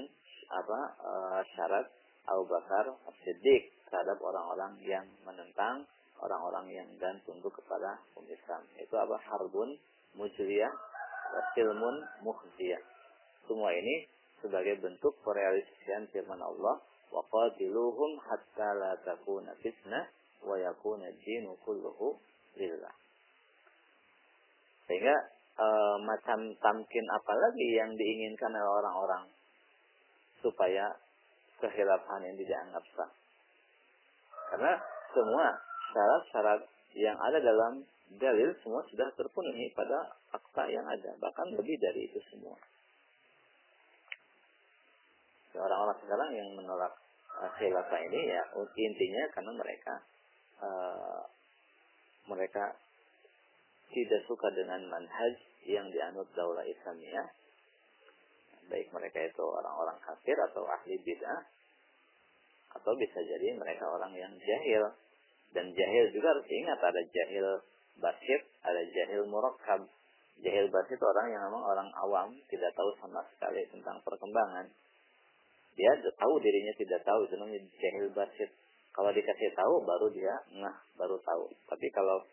apa 0.50 0.80
uh, 1.00 1.42
syarat 1.56 1.88
Abu 2.30 2.46
Bakar 2.46 2.86
Siddiq 3.26 3.74
terhadap 3.90 4.22
orang-orang 4.22 4.78
yang 4.86 5.06
menentang 5.26 5.84
orang-orang 6.20 6.68
yang 6.70 6.90
dan 7.00 7.18
tunduk 7.24 7.56
kepada 7.56 7.98
umat 8.20 8.30
Islam. 8.30 8.62
Itu 8.78 8.96
apa? 9.00 9.16
Harbun 9.24 9.80
mujriyah 10.20 10.72
silmun, 11.54 11.96
muhziyah. 12.26 12.82
Semua 13.46 13.74
ini 13.74 14.06
sebagai 14.40 14.80
bentuk 14.82 15.18
perrealisasian 15.26 16.10
firman 16.14 16.40
Allah 16.40 16.80
wa 17.10 17.22
qatiluhum 17.26 18.22
hatta 18.22 18.70
la 18.78 18.94
takuna 19.02 19.54
fitnah 19.60 20.06
wa 20.46 20.56
yakuna 20.56 21.10
dinu 21.26 21.58
kulluhu 21.66 22.16
lillah. 22.56 22.94
Sehingga 24.86 25.16
e, 25.58 25.68
macam 26.06 26.40
tamkin 26.62 27.06
apalagi 27.14 27.68
yang 27.78 27.92
diinginkan 27.98 28.54
oleh 28.54 28.70
orang-orang 28.86 29.26
supaya 30.40 30.96
kehilafan 31.60 32.24
ini 32.26 32.44
dianggap 32.44 32.84
sah. 32.96 33.12
Karena 34.50 34.74
semua 35.14 35.46
syarat-syarat 35.94 36.62
yang 36.98 37.18
ada 37.22 37.38
dalam 37.38 37.86
dalil 38.18 38.50
semua 38.66 38.82
sudah 38.90 39.06
terpenuhi 39.14 39.70
pada 39.78 40.18
fakta 40.34 40.66
yang 40.66 40.86
ada. 40.90 41.14
Bahkan 41.22 41.54
lebih 41.54 41.78
dari 41.78 42.10
itu 42.10 42.20
semua. 42.34 42.58
Orang-orang 45.60 45.98
sekarang 46.02 46.30
yang 46.34 46.50
menolak 46.56 46.94
uh, 47.36 47.52
khilafah 47.60 48.00
ini 48.10 48.32
ya 48.32 48.42
intinya 48.80 49.24
karena 49.36 49.52
mereka 49.52 49.94
uh, 50.64 51.22
mereka 52.32 52.80
tidak 53.92 54.22
suka 54.30 54.48
dengan 54.54 54.86
manhaj 54.88 55.36
yang 55.66 55.90
dianut 55.92 56.30
daulah 56.38 56.64
Islamiyah 56.64 57.28
baik 58.70 58.88
mereka 58.94 59.20
itu 59.26 59.44
orang-orang 59.44 59.98
kafir 60.06 60.38
atau 60.50 60.64
ahli 60.70 60.96
bid'ah 61.02 61.42
atau 62.80 62.94
bisa 62.94 63.20
jadi 63.26 63.58
mereka 63.58 63.90
orang 63.90 64.14
yang 64.14 64.34
jahil. 64.38 64.94
Dan 65.50 65.74
jahil 65.74 66.06
juga 66.14 66.38
harus 66.38 66.46
ingat 66.46 66.78
ada 66.78 67.02
jahil 67.10 67.48
basit 67.98 68.42
ada 68.62 68.82
jahil 68.94 69.26
murakkab. 69.26 69.90
Jahil 70.40 70.72
basit 70.72 71.02
orang 71.02 71.28
yang 71.34 71.42
memang 71.52 71.64
orang 71.66 71.90
awam 72.00 72.30
tidak 72.48 72.72
tahu 72.78 72.94
sama 73.02 73.26
sekali 73.36 73.66
tentang 73.74 74.00
perkembangan. 74.06 74.70
Dia 75.76 75.92
tahu 76.16 76.34
dirinya 76.40 76.74
tidak 76.78 77.02
tahu 77.04 77.26
itu 77.26 77.36
namanya 77.36 77.62
jahil 77.82 78.08
basit. 78.14 78.50
Kalau 78.94 79.10
dikasih 79.12 79.50
tahu 79.58 79.74
baru 79.84 80.08
dia 80.14 80.36
nah 80.62 80.76
baru 80.96 81.18
tahu. 81.26 81.50
Tapi 81.68 81.88
kalau 81.90 82.24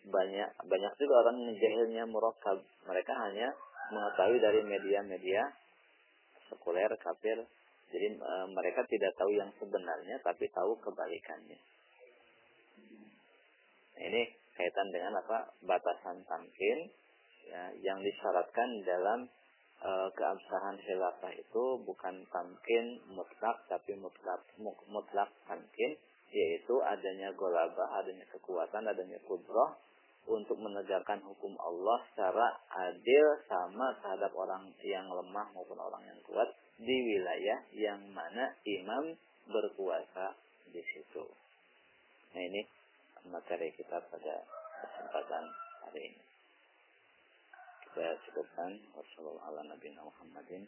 banyak 0.00 0.48
banyak 0.64 0.92
juga 0.96 1.14
orang 1.26 1.36
jahilnya 1.60 2.08
murakab 2.08 2.64
mereka 2.88 3.12
hanya 3.28 3.52
mengetahui 3.92 4.38
dari 4.40 4.60
media-media 4.64 5.42
sekuler 6.50 6.90
kafir. 6.98 7.38
Jadi 7.90 8.06
e, 8.18 8.34
mereka 8.50 8.82
tidak 8.86 9.14
tahu 9.16 9.30
yang 9.34 9.50
sebenarnya 9.56 10.18
tapi 10.20 10.50
tahu 10.50 10.78
kebalikannya. 10.82 11.58
Nah, 13.94 14.02
ini 14.06 14.22
kaitan 14.54 14.88
dengan 14.90 15.18
apa? 15.18 15.54
Batasan 15.62 16.22
tamkin 16.26 16.78
ya, 17.46 17.62
yang 17.82 17.98
disyaratkan 18.02 18.68
dalam 18.82 19.26
e, 19.78 19.90
keabsahan 20.14 20.76
khilafah 20.82 21.32
itu 21.34 21.64
bukan 21.82 22.26
tamkin 22.30 22.98
mutlak 23.10 23.62
tapi 23.66 23.94
mutlak 23.98 24.42
mutlak 24.90 25.30
tamkin 25.46 25.94
yaitu 26.30 26.78
adanya 26.86 27.34
golaba, 27.34 27.98
adanya 27.98 28.22
kekuatan, 28.30 28.86
adanya 28.86 29.18
kudroh 29.26 29.74
untuk 30.30 30.62
menegakkan 30.62 31.18
hukum 31.26 31.58
Allah 31.58 31.98
secara 32.14 32.54
adil 32.70 33.26
sama 33.50 33.98
terhadap 33.98 34.30
orang 34.38 34.70
yang 34.86 35.10
lemah 35.10 35.50
maupun 35.50 35.74
orang 35.74 36.06
yang 36.06 36.22
kuat 36.22 36.46
di 36.78 36.94
wilayah 36.94 37.58
yang 37.74 37.98
mana 38.14 38.54
imam 38.62 39.18
berkuasa 39.50 40.38
di 40.70 40.78
situ. 40.94 41.26
Nah 42.30 42.42
ini 42.46 42.62
materi 43.26 43.74
kita 43.74 43.98
pada 44.06 44.34
kesempatan 44.80 45.44
hari 45.82 46.14
ini. 46.14 46.22
Saya 47.90 48.14
cukupkan. 48.22 48.70
Wassalamualaikum 48.94 49.98
Muhammadin 49.98 50.62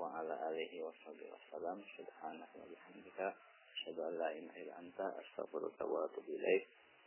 wa 0.00 0.16
ala 0.16 0.48
alihi 0.48 0.80
wa 0.80 0.90
wasallam 0.90 1.84
subhanaka 1.92 2.56
wa 2.56 2.66
bihamdika. 2.66 3.36
Wa 3.84 3.92
atubu 6.08 6.40